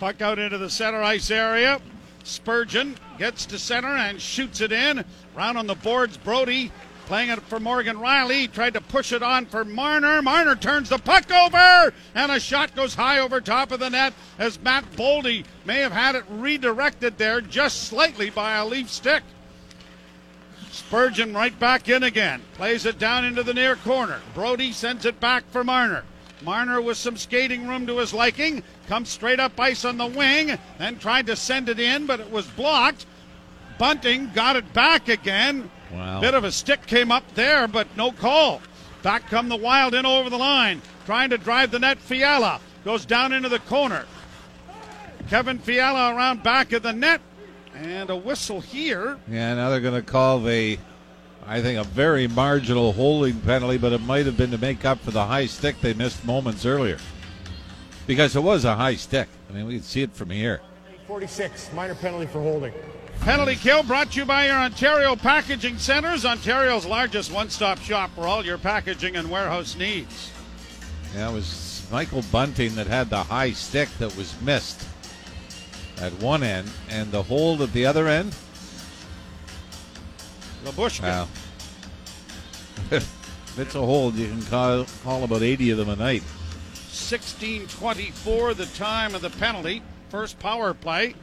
Puck 0.00 0.22
out 0.22 0.38
into 0.38 0.56
the 0.56 0.70
center 0.70 1.02
ice 1.02 1.30
area. 1.30 1.78
Spurgeon 2.24 2.96
gets 3.18 3.46
to 3.46 3.58
center 3.58 3.88
and 3.88 4.20
shoots 4.20 4.60
it 4.60 4.72
in. 4.72 5.04
Round 5.36 5.56
on 5.56 5.66
the 5.66 5.74
boards, 5.74 6.16
Brodie 6.16 6.72
playing 7.06 7.30
it 7.30 7.42
for 7.42 7.60
Morgan 7.60 7.96
Rielly. 7.96 8.50
Tried 8.50 8.74
to 8.74 8.80
push 8.80 9.12
it 9.12 9.22
on 9.22 9.46
for 9.46 9.64
Marner. 9.64 10.22
Marner 10.22 10.56
turns 10.56 10.88
the 10.88 10.98
puck 10.98 11.30
over, 11.30 11.92
and 12.14 12.32
a 12.32 12.40
shot 12.40 12.74
goes 12.74 12.94
high 12.94 13.18
over 13.18 13.40
top 13.40 13.70
of 13.70 13.80
the 13.80 13.90
net 13.90 14.14
as 14.38 14.60
Matt 14.60 14.90
Boldy 14.92 15.44
may 15.64 15.80
have 15.80 15.92
had 15.92 16.14
it 16.14 16.24
redirected 16.28 17.18
there 17.18 17.40
just 17.40 17.84
slightly 17.84 18.30
by 18.30 18.56
a 18.56 18.66
leaf 18.66 18.90
stick. 18.90 19.22
Spurgeon 20.70 21.34
right 21.34 21.56
back 21.58 21.88
in 21.88 22.02
again. 22.02 22.42
Plays 22.54 22.84
it 22.84 22.98
down 22.98 23.24
into 23.24 23.42
the 23.42 23.54
near 23.54 23.76
corner. 23.76 24.20
Brodie 24.34 24.72
sends 24.72 25.04
it 25.04 25.20
back 25.20 25.44
for 25.50 25.62
Marner. 25.62 26.04
Marner 26.42 26.80
with 26.80 26.96
some 26.96 27.16
skating 27.16 27.68
room 27.68 27.86
to 27.86 27.98
his 27.98 28.12
liking. 28.12 28.62
Comes 28.88 29.08
straight 29.08 29.40
up 29.40 29.58
ice 29.58 29.84
on 29.84 29.96
the 29.96 30.06
wing. 30.06 30.58
Then 30.78 30.98
tried 30.98 31.26
to 31.26 31.36
send 31.36 31.68
it 31.68 31.80
in, 31.80 32.06
but 32.06 32.20
it 32.20 32.30
was 32.30 32.46
blocked. 32.48 33.06
Bunting 33.78 34.30
got 34.34 34.56
it 34.56 34.72
back 34.72 35.08
again. 35.08 35.70
Wow. 35.92 36.20
Bit 36.20 36.34
of 36.34 36.44
a 36.44 36.52
stick 36.52 36.86
came 36.86 37.10
up 37.10 37.34
there, 37.34 37.66
but 37.66 37.86
no 37.96 38.12
call. 38.12 38.60
Back 39.02 39.28
come 39.28 39.48
the 39.48 39.56
Wild 39.56 39.94
in 39.94 40.06
over 40.06 40.30
the 40.30 40.38
line. 40.38 40.82
Trying 41.06 41.30
to 41.30 41.38
drive 41.38 41.70
the 41.70 41.78
net. 41.78 41.98
Fiala 41.98 42.60
goes 42.84 43.04
down 43.04 43.32
into 43.32 43.48
the 43.48 43.58
corner. 43.60 44.06
Kevin 45.28 45.58
Fiala 45.58 46.14
around 46.14 46.42
back 46.42 46.72
of 46.72 46.82
the 46.82 46.92
net. 46.92 47.20
And 47.74 48.10
a 48.10 48.16
whistle 48.16 48.60
here. 48.60 49.18
Yeah, 49.28 49.54
now 49.54 49.70
they're 49.70 49.80
going 49.80 49.94
to 49.94 50.02
call 50.02 50.40
the, 50.40 50.78
I 51.46 51.60
think, 51.60 51.78
a 51.78 51.84
very 51.84 52.28
marginal 52.28 52.92
holding 52.92 53.40
penalty, 53.40 53.78
but 53.78 53.92
it 53.92 54.02
might 54.02 54.26
have 54.26 54.36
been 54.36 54.52
to 54.52 54.58
make 54.58 54.84
up 54.84 55.00
for 55.00 55.10
the 55.10 55.24
high 55.24 55.46
stick 55.46 55.80
they 55.80 55.94
missed 55.94 56.24
moments 56.24 56.64
earlier. 56.64 56.98
Because 58.06 58.36
it 58.36 58.42
was 58.42 58.64
a 58.64 58.74
high 58.76 58.96
stick. 58.96 59.28
I 59.48 59.52
mean, 59.52 59.66
we 59.66 59.74
can 59.74 59.82
see 59.82 60.02
it 60.02 60.12
from 60.12 60.30
here. 60.30 60.60
46, 61.06 61.72
minor 61.72 61.94
penalty 61.94 62.26
for 62.26 62.40
holding. 62.40 62.72
Penalty 63.20 63.56
kill 63.56 63.82
brought 63.82 64.12
to 64.12 64.20
you 64.20 64.26
by 64.26 64.46
your 64.46 64.56
Ontario 64.56 65.16
Packaging 65.16 65.78
Centers, 65.78 66.24
Ontario's 66.24 66.84
largest 66.84 67.32
one 67.32 67.48
stop 67.48 67.78
shop 67.78 68.10
for 68.14 68.26
all 68.26 68.44
your 68.44 68.58
packaging 68.58 69.16
and 69.16 69.30
warehouse 69.30 69.76
needs. 69.76 70.30
Yeah, 71.14 71.30
it 71.30 71.32
was 71.32 71.86
Michael 71.90 72.22
Bunting 72.30 72.74
that 72.74 72.86
had 72.86 73.08
the 73.08 73.22
high 73.22 73.52
stick 73.52 73.88
that 73.98 74.14
was 74.16 74.38
missed 74.42 74.86
at 76.00 76.12
one 76.14 76.42
end, 76.42 76.68
and 76.90 77.10
the 77.12 77.22
hold 77.22 77.62
at 77.62 77.72
the 77.72 77.86
other 77.86 78.08
end. 78.08 78.34
Labushka. 80.64 81.02
Wow. 81.02 81.28
if 82.90 83.58
it's 83.58 83.74
a 83.74 83.80
hold, 83.80 84.16
you 84.16 84.26
can 84.26 84.42
call, 84.42 84.86
call 85.02 85.24
about 85.24 85.42
80 85.42 85.70
of 85.70 85.78
them 85.78 85.88
a 85.88 85.96
night. 85.96 86.22
16:24 86.94 88.54
the 88.54 88.66
time 88.66 89.14
of 89.14 89.22
the 89.22 89.30
penalty. 89.30 89.82
First 90.08 90.38
power 90.38 90.72
play. 90.74 91.14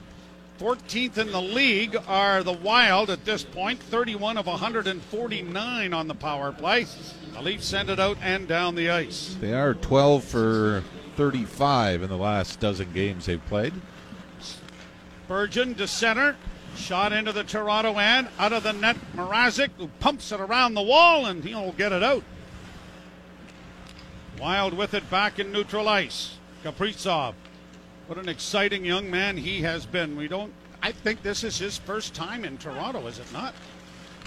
14th 0.60 1.18
in 1.18 1.32
the 1.32 1.42
league 1.42 1.98
are 2.08 2.44
the 2.44 2.54
Wild 2.54 3.10
at 3.10 3.26
this 3.26 3.44
point, 3.44 3.82
31 3.82 4.38
of 4.38 4.46
149 4.46 5.94
on 5.94 6.08
the 6.08 6.14
power 6.14 6.52
play. 6.52 6.86
The 7.34 7.42
Leafs 7.42 7.66
send 7.66 7.90
it 7.90 8.00
out 8.00 8.18
and 8.22 8.48
down 8.48 8.76
the 8.76 8.92
ice. 8.92 9.36
They 9.40 9.54
are 9.54 9.74
12 9.74 10.24
for 10.24 10.84
35 11.16 12.04
in 12.04 12.10
the 12.10 12.18
last 12.18 12.60
dozen 12.60 12.94
games 12.94 13.26
they've 13.26 13.44
played. 13.48 13.74
Spurgeon 15.26 15.74
to 15.76 15.88
center. 15.88 16.36
Shot 16.76 17.12
into 17.12 17.32
the 17.32 17.44
Toronto 17.44 17.98
end. 17.98 18.28
Out 18.38 18.54
of 18.54 18.64
the 18.64 18.74
net, 18.74 18.98
Mrazek, 19.16 19.70
who 19.78 19.88
pumps 20.00 20.32
it 20.32 20.40
around 20.40 20.74
the 20.74 20.82
wall, 20.82 21.26
and 21.26 21.44
he'll 21.44 21.72
get 21.72 21.92
it 21.92 22.04
out. 22.04 22.24
Wild 24.42 24.74
with 24.74 24.96
it 24.96 25.08
back 25.12 25.38
in 25.38 25.52
neutral 25.52 25.88
ice. 25.88 26.38
Kaprizov. 26.64 27.36
What 28.08 28.18
an 28.18 28.28
exciting 28.28 28.84
young 28.84 29.12
man 29.12 29.38
he 29.38 29.62
has 29.62 29.86
been. 29.86 30.18
We 30.18 30.28
don't. 30.28 30.52
I 30.82 30.92
think 30.92 31.22
this 31.22 31.44
is 31.44 31.60
his 31.60 31.78
first 31.78 32.16
time 32.16 32.44
in 32.44 32.58
Toronto, 32.58 33.06
is 33.06 33.20
it 33.20 33.32
not? 33.32 33.54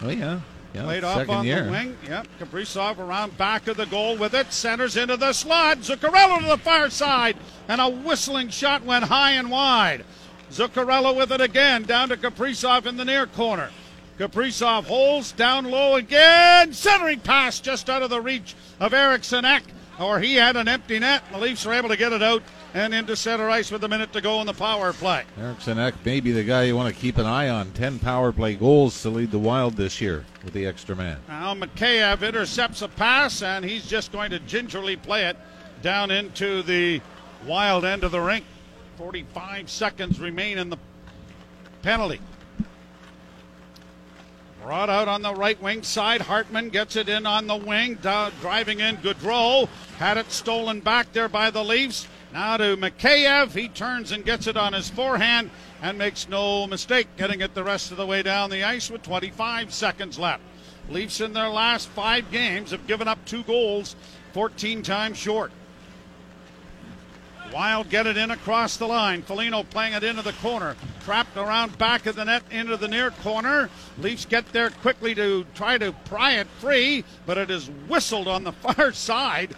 Oh, 0.02 0.10
yeah. 0.10 0.38
yeah 0.72 0.84
Played 0.84 1.02
off 1.02 1.28
on 1.28 1.44
year. 1.44 1.64
the 1.64 1.70
wing. 1.72 1.96
Yep. 2.06 2.28
Kaprizov 2.38 2.98
around 2.98 3.36
back 3.36 3.66
of 3.66 3.76
the 3.76 3.86
goal 3.86 4.16
with 4.16 4.34
it. 4.34 4.52
Centers 4.52 4.96
into 4.96 5.16
the 5.16 5.32
slot. 5.32 5.78
Zuccarello 5.78 6.38
to 6.38 6.46
the 6.46 6.58
far 6.58 6.90
side. 6.90 7.36
And 7.66 7.80
a 7.80 7.90
whistling 7.90 8.50
shot 8.50 8.84
went 8.84 9.06
high 9.06 9.32
and 9.32 9.50
wide. 9.50 10.04
Zuccarello 10.48 11.16
with 11.16 11.32
it 11.32 11.40
again. 11.40 11.82
Down 11.82 12.10
to 12.10 12.16
Kaprizov 12.16 12.86
in 12.86 12.96
the 12.96 13.04
near 13.04 13.26
corner. 13.26 13.70
Kaprizov 14.16 14.84
holds 14.84 15.32
down 15.32 15.64
low 15.64 15.96
again. 15.96 16.72
Centering 16.72 17.18
pass 17.18 17.58
just 17.58 17.90
out 17.90 18.02
of 18.02 18.10
the 18.10 18.20
reach 18.20 18.54
of 18.78 18.94
Eriksson 18.94 19.44
Ek. 19.44 19.64
Or 19.98 20.18
he 20.18 20.34
had 20.34 20.56
an 20.56 20.66
empty 20.66 20.98
net. 20.98 21.22
The 21.30 21.38
Leafs 21.38 21.64
are 21.66 21.72
able 21.72 21.88
to 21.88 21.96
get 21.96 22.12
it 22.12 22.22
out 22.22 22.42
and 22.74 22.92
into 22.92 23.14
center 23.14 23.48
ice 23.48 23.70
with 23.70 23.84
a 23.84 23.88
minute 23.88 24.12
to 24.12 24.20
go 24.20 24.40
in 24.40 24.46
the 24.46 24.52
power 24.52 24.92
play. 24.92 25.24
Eriksson 25.38 25.78
Ek 25.78 25.94
may 26.04 26.20
be 26.20 26.32
the 26.32 26.42
guy 26.42 26.64
you 26.64 26.74
want 26.74 26.92
to 26.92 27.00
keep 27.00 27.18
an 27.18 27.26
eye 27.26 27.48
on. 27.48 27.70
10 27.72 28.00
power 28.00 28.32
play 28.32 28.54
goals 28.54 29.00
to 29.02 29.10
lead 29.10 29.30
the 29.30 29.38
Wild 29.38 29.76
this 29.76 30.00
year 30.00 30.24
with 30.42 30.52
the 30.52 30.66
extra 30.66 30.96
man. 30.96 31.18
Now 31.28 31.54
Mikheyev 31.54 32.26
intercepts 32.26 32.82
a 32.82 32.88
pass, 32.88 33.42
and 33.42 33.64
he's 33.64 33.86
just 33.86 34.10
going 34.10 34.30
to 34.30 34.40
gingerly 34.40 34.96
play 34.96 35.26
it 35.26 35.36
down 35.82 36.10
into 36.10 36.62
the 36.62 37.00
wild 37.46 37.84
end 37.84 38.02
of 38.02 38.10
the 38.10 38.20
rink. 38.20 38.44
45 38.96 39.70
seconds 39.70 40.18
remain 40.18 40.58
in 40.58 40.70
the 40.70 40.78
penalty. 41.82 42.20
Brought 44.64 44.88
out 44.88 45.08
on 45.08 45.20
the 45.20 45.34
right 45.34 45.60
wing 45.60 45.82
side. 45.82 46.22
Hartman 46.22 46.70
gets 46.70 46.96
it 46.96 47.06
in 47.10 47.26
on 47.26 47.46
the 47.46 47.54
wing, 47.54 47.98
driving 48.00 48.80
in 48.80 48.96
Gaudreau. 48.96 49.68
Had 49.98 50.16
it 50.16 50.32
stolen 50.32 50.80
back 50.80 51.12
there 51.12 51.28
by 51.28 51.50
the 51.50 51.62
Leafs. 51.62 52.08
Now 52.32 52.56
to 52.56 52.74
Mikheyev. 52.74 53.52
He 53.52 53.68
turns 53.68 54.10
and 54.10 54.24
gets 54.24 54.46
it 54.46 54.56
on 54.56 54.72
his 54.72 54.88
forehand 54.88 55.50
and 55.82 55.98
makes 55.98 56.30
no 56.30 56.66
mistake 56.66 57.08
getting 57.18 57.42
it 57.42 57.52
the 57.54 57.62
rest 57.62 57.90
of 57.90 57.98
the 57.98 58.06
way 58.06 58.22
down 58.22 58.48
the 58.48 58.64
ice 58.64 58.90
with 58.90 59.02
25 59.02 59.70
seconds 59.70 60.18
left. 60.18 60.42
Leafs 60.88 61.20
in 61.20 61.34
their 61.34 61.50
last 61.50 61.88
five 61.90 62.30
games 62.30 62.70
have 62.70 62.86
given 62.86 63.06
up 63.06 63.22
two 63.26 63.42
goals, 63.42 63.96
14 64.32 64.82
times 64.82 65.18
short. 65.18 65.52
Wild 67.54 67.88
get 67.88 68.08
it 68.08 68.16
in 68.16 68.32
across 68.32 68.76
the 68.76 68.88
line. 68.88 69.22
Foligno 69.22 69.62
playing 69.62 69.92
it 69.94 70.02
into 70.02 70.22
the 70.22 70.32
corner. 70.32 70.74
Trapped 71.04 71.36
around 71.36 71.78
back 71.78 72.04
of 72.06 72.16
the 72.16 72.24
net 72.24 72.42
into 72.50 72.76
the 72.76 72.88
near 72.88 73.12
corner. 73.12 73.70
Leafs 73.96 74.24
get 74.24 74.52
there 74.52 74.70
quickly 74.70 75.14
to 75.14 75.46
try 75.54 75.78
to 75.78 75.92
pry 76.06 76.32
it 76.32 76.48
free, 76.58 77.04
but 77.26 77.38
it 77.38 77.52
is 77.52 77.70
whistled 77.88 78.26
on 78.26 78.42
the 78.42 78.50
far 78.64 78.90
side 78.90 79.54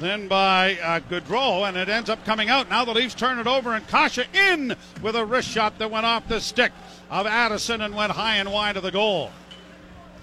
then 0.00 0.28
by 0.28 0.78
uh, 0.78 1.00
Gaudreau, 1.00 1.68
and 1.68 1.76
it 1.76 1.88
ends 1.88 2.10
up 2.10 2.24
coming 2.24 2.48
out. 2.48 2.70
Now 2.70 2.84
the 2.84 2.92
Leafs 2.92 3.14
turn 3.14 3.38
it 3.38 3.46
over, 3.46 3.74
and 3.74 3.86
Kase 3.86 4.18
in 4.32 4.74
with 5.02 5.16
a 5.16 5.24
wrist 5.24 5.48
shot 5.48 5.78
that 5.78 5.90
went 5.90 6.06
off 6.06 6.28
the 6.28 6.40
stick 6.40 6.72
of 7.10 7.26
Addison 7.26 7.80
and 7.80 7.94
went 7.94 8.12
high 8.12 8.36
and 8.36 8.52
wide 8.52 8.76
of 8.76 8.82
the 8.82 8.92
goal. 8.92 9.30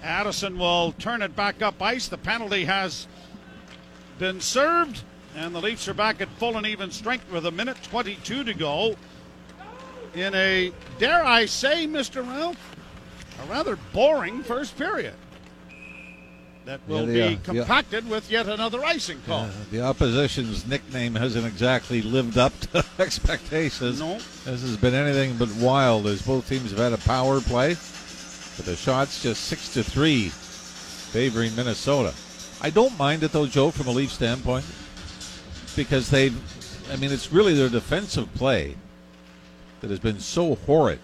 Addison 0.02 0.58
will 0.58 0.92
turn 0.92 1.22
it 1.22 1.36
back 1.36 1.62
up 1.62 1.80
ice. 1.80 2.08
The 2.08 2.18
penalty 2.18 2.64
has 2.64 3.06
been 4.18 4.40
served, 4.40 5.02
and 5.36 5.54
the 5.54 5.60
Leafs 5.60 5.86
are 5.86 5.94
back 5.94 6.20
at 6.20 6.28
full 6.38 6.56
and 6.56 6.66
even 6.66 6.90
strength 6.90 7.30
with 7.30 7.46
a 7.46 7.50
minute 7.50 7.76
22 7.84 8.42
to 8.44 8.54
go 8.54 8.96
in 10.14 10.34
a, 10.34 10.72
dare 10.98 11.22
I 11.24 11.44
say, 11.44 11.86
Mr. 11.86 12.26
Ralph, 12.26 12.56
a 13.42 13.46
rather 13.46 13.76
boring 13.92 14.42
first 14.42 14.76
period 14.78 15.14
that 16.64 16.80
will 16.88 17.08
Yeah, 17.08 17.28
be 17.28 17.34
the, 17.34 17.40
uh, 17.40 17.44
compacted 17.44 18.08
with 18.08 18.30
yet 18.30 18.48
another 18.48 18.82
icing 18.82 19.20
call. 19.26 19.44
Uh, 19.44 19.50
the 19.70 19.82
opposition's 19.82 20.66
nickname 20.66 21.14
hasn't 21.14 21.46
exactly 21.46 22.02
lived 22.02 22.38
up 22.38 22.58
to 22.72 22.84
expectations. 22.98 24.00
No. 24.00 24.14
This 24.44 24.62
has 24.62 24.76
been 24.76 24.94
anything 24.94 25.36
but 25.36 25.54
wild 25.56 26.06
as 26.06 26.22
both 26.22 26.48
teams 26.48 26.70
have 26.70 26.80
had 26.80 26.92
a 26.92 26.98
power 26.98 27.40
play. 27.40 27.76
But 28.56 28.64
the 28.64 28.74
shots 28.74 29.22
just 29.22 29.44
six 29.44 29.72
to 29.74 29.84
three 29.84 30.30
favoring 30.30 31.54
Minnesota. 31.54 32.14
I 32.62 32.70
don't 32.70 32.98
mind 32.98 33.22
it 33.22 33.32
though, 33.32 33.46
Joe, 33.46 33.70
from 33.70 33.86
a 33.86 33.90
Leaf 33.90 34.10
standpoint. 34.10 34.64
Because 35.76 36.10
they've 36.10 36.34
I 36.90 36.96
mean 36.96 37.12
it's 37.12 37.30
really 37.32 37.54
their 37.54 37.68
defensive 37.68 38.32
play 38.34 38.76
that 39.80 39.90
has 39.90 40.00
been 40.00 40.18
so 40.18 40.54
horrid. 40.54 40.98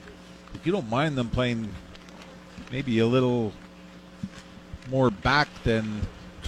But 0.52 0.66
you 0.66 0.72
don't 0.72 0.88
mind 0.90 1.16
them 1.16 1.28
playing 1.28 1.72
maybe 2.70 2.98
a 2.98 3.06
little 3.06 3.52
more 4.90 5.10
back 5.10 5.48
than 5.62 6.00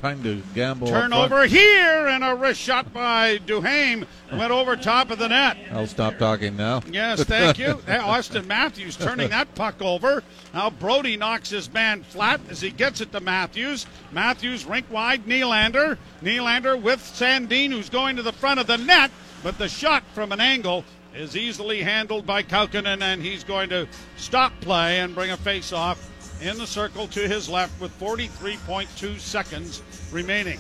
trying 0.05 0.23
to 0.23 0.43
gamble. 0.55 0.89
up 0.89 0.93
front. 0.93 1.13
Turnover 1.15 1.47
here, 1.47 2.09
and 2.09 2.23
a 2.23 2.35
wrist 2.35 2.61
shot 2.61 2.93
by 2.93 3.39
Duhaime 3.39 4.07
went 4.33 4.51
over 4.51 4.77
top 4.77 5.11
of 5.11 5.19
the 5.19 5.29
net. 5.29 5.57
I'll 5.73 5.87
stop 5.87 6.19
talking 6.19 6.57
now. 6.57 6.83
Yes, 6.91 7.25
thank 7.25 7.59
you. 7.59 7.75
Auston 7.87 8.45
Matthews 8.45 8.99
turning 8.99 9.31
that 9.31 9.55
puck 9.55 9.81
over. 9.81 10.23
Now 10.53 10.69
Brodie 10.69 11.17
knocks 11.17 11.49
his 11.49 11.73
man 11.73 12.03
flat 12.03 12.43
as 12.51 12.61
he 12.61 12.71
gets 12.71 13.01
it 13.01 13.13
to 13.13 13.21
Matthews. 13.21 13.87
Matthews 14.13 14.67
rink 14.67 14.85
wide, 14.91 15.25
Nylander. 15.25 15.97
Nylander 16.23 16.81
with 16.81 17.01
Sandin, 17.01 17.71
who's 17.71 17.89
going 17.89 18.17
to 18.17 18.23
the 18.23 18.33
front 18.33 18.61
of 18.61 18.67
the 18.67 18.77
net, 18.77 19.11
but 19.43 19.57
the 19.57 19.69
shot 19.69 20.03
from 20.13 20.33
an 20.33 20.41
angle 20.41 20.85
is 21.15 21.35
easily 21.35 21.81
handled 21.81 22.27
by 22.27 22.43
Kahkonen, 22.43 23.01
and 23.01 23.23
he's 23.23 23.43
going 23.43 23.71
to 23.71 23.89
stop 24.17 24.53
play 24.61 25.01
and 25.01 25.15
bring 25.15 25.31
a 25.31 25.37
face 25.39 25.73
off 25.73 26.11
in 26.43 26.59
the 26.59 26.67
circle 26.67 27.07
to 27.09 27.27
his 27.29 27.49
left 27.49 27.81
with 27.81 27.99
43.2 27.99 29.19
seconds 29.19 29.83
remaining. 30.15 30.59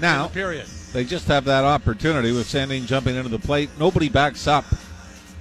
Now, 0.00 0.28
the 0.28 0.34
period. 0.34 0.66
They 0.92 1.04
just 1.04 1.26
have 1.28 1.44
that 1.44 1.64
opportunity 1.64 2.32
with 2.32 2.46
Sandin 2.46 2.86
jumping 2.86 3.16
into 3.16 3.28
the 3.28 3.38
plate. 3.38 3.70
Nobody 3.78 4.08
backs 4.08 4.46
up 4.46 4.64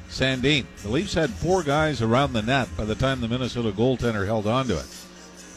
Sandin. 0.09 0.65
The 0.81 0.89
Leafs 0.89 1.13
had 1.13 1.29
four 1.29 1.63
guys 1.63 2.01
around 2.01 2.33
the 2.33 2.41
net 2.41 2.67
by 2.75 2.85
the 2.85 2.95
time 2.95 3.21
the 3.21 3.27
Minnesota 3.27 3.71
goaltender 3.71 4.25
held 4.25 4.47
onto 4.47 4.75
it. 4.75 4.87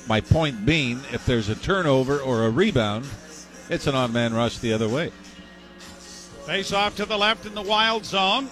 My 0.06 0.20
point 0.20 0.66
being, 0.66 1.00
if 1.12 1.24
there's 1.24 1.48
a 1.48 1.54
turnover 1.54 2.20
or 2.20 2.44
a 2.44 2.50
rebound, 2.50 3.06
it's 3.70 3.86
an 3.86 3.94
on 3.94 4.12
man 4.12 4.34
rush 4.34 4.58
the 4.58 4.72
other 4.72 4.88
way. 4.88 5.10
Face 6.46 6.72
off 6.72 6.94
to 6.96 7.06
the 7.06 7.16
left 7.16 7.46
in 7.46 7.54
the 7.54 7.62
wild 7.62 8.04
zone. 8.04 8.50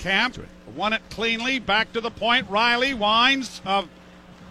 Kampf 0.00 0.38
won 0.74 0.92
it 0.92 1.02
cleanly. 1.10 1.58
Back 1.58 1.92
to 1.92 2.00
the 2.00 2.10
point. 2.10 2.48
Rielly 2.48 2.94
winds 2.94 3.60
a 3.66 3.84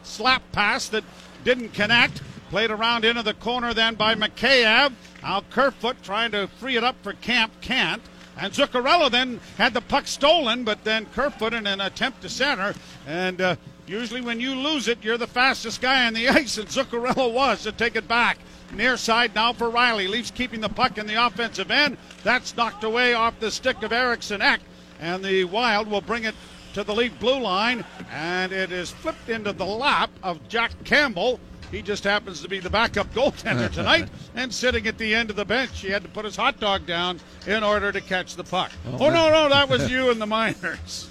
slap 0.03 0.43
pass 0.51 0.89
that 0.89 1.03
didn't 1.43 1.73
connect. 1.73 2.21
Played 2.49 2.71
around 2.71 3.03
into 3.03 3.23
the 3.23 3.33
corner 3.33 3.73
then 3.73 3.95
by 3.95 4.15
Mikheyev. 4.15 4.93
Now 5.21 5.43
Kerfoot 5.49 6.01
trying 6.01 6.31
to 6.31 6.47
free 6.59 6.77
it 6.77 6.83
up 6.83 6.95
for 7.03 7.13
Kampf. 7.13 7.59
Can't. 7.61 8.01
And 8.37 8.53
Zuccarello 8.53 9.09
then 9.09 9.39
had 9.57 9.73
the 9.73 9.81
puck 9.81 10.07
stolen, 10.07 10.63
but 10.63 10.83
then 10.83 11.07
Kerfoot 11.07 11.53
in 11.53 11.67
an 11.67 11.81
attempt 11.81 12.21
to 12.21 12.29
center. 12.29 12.73
And 13.07 13.41
uh, 13.41 13.55
usually 13.87 14.21
when 14.21 14.39
you 14.39 14.53
lose 14.55 14.87
it, 14.87 15.03
you're 15.03 15.17
the 15.17 15.27
fastest 15.27 15.81
guy 15.81 16.05
on 16.05 16.13
the 16.13 16.29
ice, 16.29 16.57
and 16.57 16.67
Zuccarello 16.67 17.33
was 17.33 17.63
to 17.63 17.71
take 17.71 17.95
it 17.95 18.07
back. 18.07 18.37
Near 18.73 18.97
side 18.97 19.33
now 19.33 19.53
for 19.53 19.69
Rielly. 19.69 20.09
Leafs 20.09 20.31
keeping 20.31 20.61
the 20.61 20.69
puck 20.69 20.97
in 20.97 21.07
the 21.07 21.25
offensive 21.25 21.71
end. 21.71 21.97
That's 22.23 22.55
knocked 22.55 22.83
away 22.83 23.13
off 23.13 23.39
the 23.39 23.49
stick 23.49 23.81
of 23.81 23.91
Eriksson 23.91 24.41
Ek. 24.41 24.59
And 24.99 25.23
the 25.23 25.45
Wild 25.45 25.87
will 25.87 26.01
bring 26.01 26.25
it 26.25 26.35
to 26.73 26.83
the 26.83 26.93
Leaf 26.93 27.17
blue 27.19 27.39
line. 27.39 27.85
And 28.11 28.51
it 28.51 28.71
is 28.71 28.91
flipped 28.91 29.29
into 29.29 29.53
the 29.53 29.65
lap 29.65 30.11
of 30.21 30.47
Jack 30.49 30.71
Campbell. 30.83 31.39
He 31.71 31.81
just 31.81 32.03
happens 32.03 32.41
to 32.41 32.47
be 32.47 32.59
the 32.59 32.69
backup 32.69 33.13
goaltender 33.13 33.71
tonight 33.71 34.09
and 34.35 34.53
sitting 34.53 34.87
at 34.87 34.97
the 34.97 35.13
end 35.13 35.29
of 35.29 35.35
the 35.35 35.45
bench. 35.45 35.81
He 35.81 35.89
had 35.89 36.01
to 36.03 36.09
put 36.09 36.23
his 36.23 36.35
hot 36.35 36.59
dog 36.59 36.85
down 36.85 37.19
in 37.45 37.63
order 37.63 37.91
to 37.91 37.99
catch 37.99 38.35
the 38.35 38.43
puck. 38.43 38.71
Oh, 38.87 39.07
oh 39.07 39.09
no, 39.09 39.29
no, 39.29 39.49
that 39.49 39.67
was 39.69 39.91
you 39.91 40.09
and 40.09 40.21
the 40.21 40.25
Miners. 40.25 41.09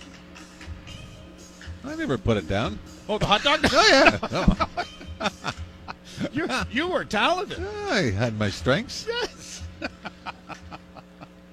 I 1.84 1.94
never 1.94 2.18
put 2.18 2.36
it 2.36 2.48
down. 2.48 2.78
Oh, 3.08 3.18
the 3.18 3.26
hot 3.26 3.42
dog? 3.42 3.60
Oh, 3.64 4.68
yeah. 5.20 5.50
you, 6.32 6.48
you 6.70 6.88
were 6.88 7.04
talented. 7.04 7.64
I 7.88 8.10
had 8.10 8.38
my 8.38 8.50
strengths. 8.50 9.06
Yes. 9.06 9.62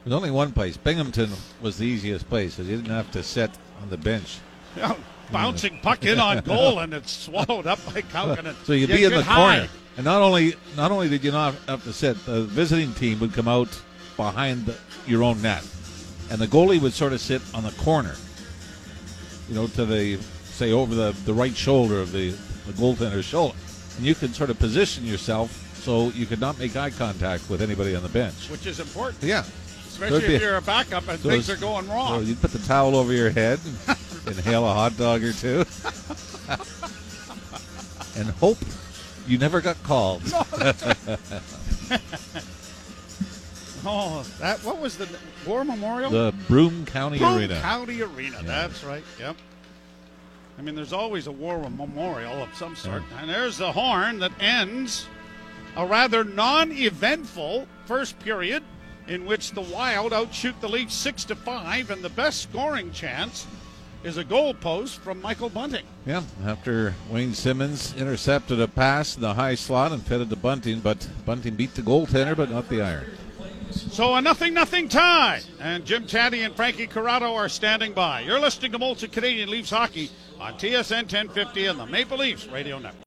There's 0.04 0.16
only 0.16 0.32
one 0.32 0.52
place. 0.52 0.76
Binghamton 0.76 1.32
was 1.62 1.78
the 1.78 1.86
easiest 1.86 2.28
place 2.28 2.56
because 2.56 2.70
you 2.70 2.78
didn't 2.78 2.92
have 2.92 3.12
to 3.12 3.24
sit 3.24 3.52
on 3.82 3.90
the 3.90 3.98
bench. 3.98 4.40
Yeah, 4.76 4.96
bouncing 5.34 5.80
puck 5.82 6.06
in 6.06 6.20
on 6.20 6.40
goal 6.42 6.80
and 6.80 6.94
it's 6.94 7.12
swallowed 7.12 7.68
up 7.68 7.80
by 7.86 8.02
Kahkonen. 8.02 8.56
So 8.66 8.74
you'd 8.74 8.90
You 8.90 8.96
be 8.96 9.04
in 9.06 9.12
the 9.12 9.24
high. 9.24 9.36
corner, 9.58 9.70
and 9.98 10.06
not 10.06 10.22
only 10.22 10.56
not 10.78 10.92
only 10.92 11.10
did 11.10 11.24
you 11.24 11.32
not 11.32 11.54
have 11.68 11.84
to 11.84 11.94
sit, 11.94 12.24
the 12.26 12.44
visiting 12.44 12.94
team 12.94 13.20
would 13.20 13.34
come 13.34 13.48
out 13.48 13.70
behind 14.18 14.66
the, 14.68 14.76
your 15.08 15.24
own 15.24 15.42
net, 15.42 15.66
and 16.32 16.40
the 16.40 16.48
goalie 16.48 16.80
would 16.82 16.94
sort 16.94 17.14
of 17.14 17.20
sit 17.22 17.42
on 17.54 17.64
the 17.64 17.72
corner, 17.72 18.16
you 19.50 19.56
know, 19.56 19.68
to 19.68 19.86
the 19.86 20.18
say 20.44 20.72
over 20.72 20.94
the, 20.96 21.12
the 21.26 21.34
right 21.34 21.56
shoulder 21.56 22.00
of 22.00 22.12
the, 22.12 22.30
the 22.68 22.74
goaltender's 22.74 23.26
shoulder, 23.26 23.56
and 23.98 24.06
you 24.06 24.14
could 24.16 24.36
sort 24.36 24.50
of 24.50 24.60
position 24.60 25.04
yourself 25.06 25.52
so 25.84 26.10
you 26.12 26.26
could 26.26 26.40
not 26.40 26.58
make 26.60 26.76
eye 26.76 26.92
contact 26.92 27.50
with 27.50 27.62
anybody 27.62 27.96
on 27.96 28.04
the 28.04 28.10
bench. 28.10 28.50
Which 28.50 28.66
is 28.68 28.80
important, 28.80 29.22
Yeah, 29.24 29.44
especially 29.88 30.36
if 30.36 30.42
you're 30.42 30.58
a 30.58 30.62
backup 30.62 31.08
and 31.10 31.20
So 31.20 31.30
things 31.30 31.50
are 31.50 31.58
going 31.58 31.86
so 31.88 31.92
wrong. 31.94 32.24
you'd 32.26 32.40
put 32.40 32.52
the 32.52 32.60
towel 32.60 32.96
over 32.96 33.12
your 33.14 33.32
head, 33.32 33.60
inhale 34.28 34.66
a 34.66 34.74
hot 34.74 34.98
dog 34.98 35.24
or 35.24 35.34
two, 35.34 35.60
and 38.18 38.30
hope 38.40 38.58
you 39.28 39.38
never 39.38 39.62
got 39.62 39.82
called. 39.84 40.22
oh, 43.86 44.26
that 44.40 44.60
what 44.64 44.80
was 44.80 44.98
the 44.98 45.08
War 45.46 45.64
Memorial? 45.64 46.10
The 46.10 46.34
Broome 46.48 46.86
County 46.86 47.20
Broome 47.20 47.38
Arena. 47.40 47.60
County 47.62 48.02
Arena. 48.02 48.42
That's 48.44 48.84
right. 48.84 49.04
Yep. 49.20 49.36
I 50.58 50.62
mean, 50.62 50.76
there's 50.76 50.94
always 50.94 51.28
a 51.28 51.32
war 51.32 51.68
memorial 51.70 52.44
of 52.44 52.54
some 52.56 52.76
sort. 52.76 53.02
And 53.20 53.30
there's 53.30 53.58
the 53.58 53.72
horn 53.72 54.20
that 54.20 54.32
ends 54.40 55.08
a 55.76 55.86
rather 55.86 56.24
non-eventful 56.24 57.68
first 57.86 58.20
period 58.20 58.64
in 59.08 59.26
which 59.26 59.52
the 59.52 59.62
Wild 59.62 60.14
outshoot 60.14 60.60
the 60.62 60.70
Leafs 60.70 60.94
six 60.94 61.26
to 61.26 61.36
five, 61.36 61.90
and 61.90 62.02
the 62.02 62.10
best 62.10 62.42
scoring 62.42 62.92
chance 62.92 63.46
is 64.04 64.18
a 64.18 64.24
goal 64.24 64.54
post 64.54 65.00
from 65.00 65.22
Michael 65.22 65.50
Bunting. 65.50 65.86
Yeah, 66.06 66.24
after 66.46 66.94
Wayne 67.10 67.34
Simmonds 67.34 67.96
intercepted 67.96 68.60
a 68.60 68.68
pass 68.68 69.16
in 69.16 69.22
the 69.22 69.34
high 69.34 69.56
slot 69.56 69.92
and 69.92 70.04
fed 70.04 70.22
it 70.22 70.30
to 70.30 70.36
Bunting, 70.36 70.82
but 70.82 71.08
Bunting 71.26 71.56
beat 71.56 71.74
the 71.74 71.82
goaltender, 71.82 72.36
but 72.36 72.52
not 72.52 72.70
the 72.70 72.82
iron. 72.82 73.06
So 73.72 74.14
a 74.14 74.22
nothing 74.22 74.54
nothing 74.54 74.88
tie, 74.88 75.42
and 75.60 75.84
Jim 75.86 76.06
Tatti 76.06 76.42
and 76.42 76.56
Frankie 76.56 76.86
Corrado 76.86 77.34
are 77.34 77.50
standing 77.50 77.94
by. 77.94 78.22
You're 78.22 78.40
listening 78.40 78.72
to 78.74 78.80
Molson 78.80 79.12
Canadian 79.12 79.50
Leafs 79.50 79.72
hockey 79.72 80.12
on 80.40 80.54
TSN 80.54 81.04
1050 81.04 81.66
and 81.66 81.80
the 81.80 81.86
Maple 81.86 82.18
Leafs 82.18 82.46
Radio 82.48 82.78
Network. 82.78 83.02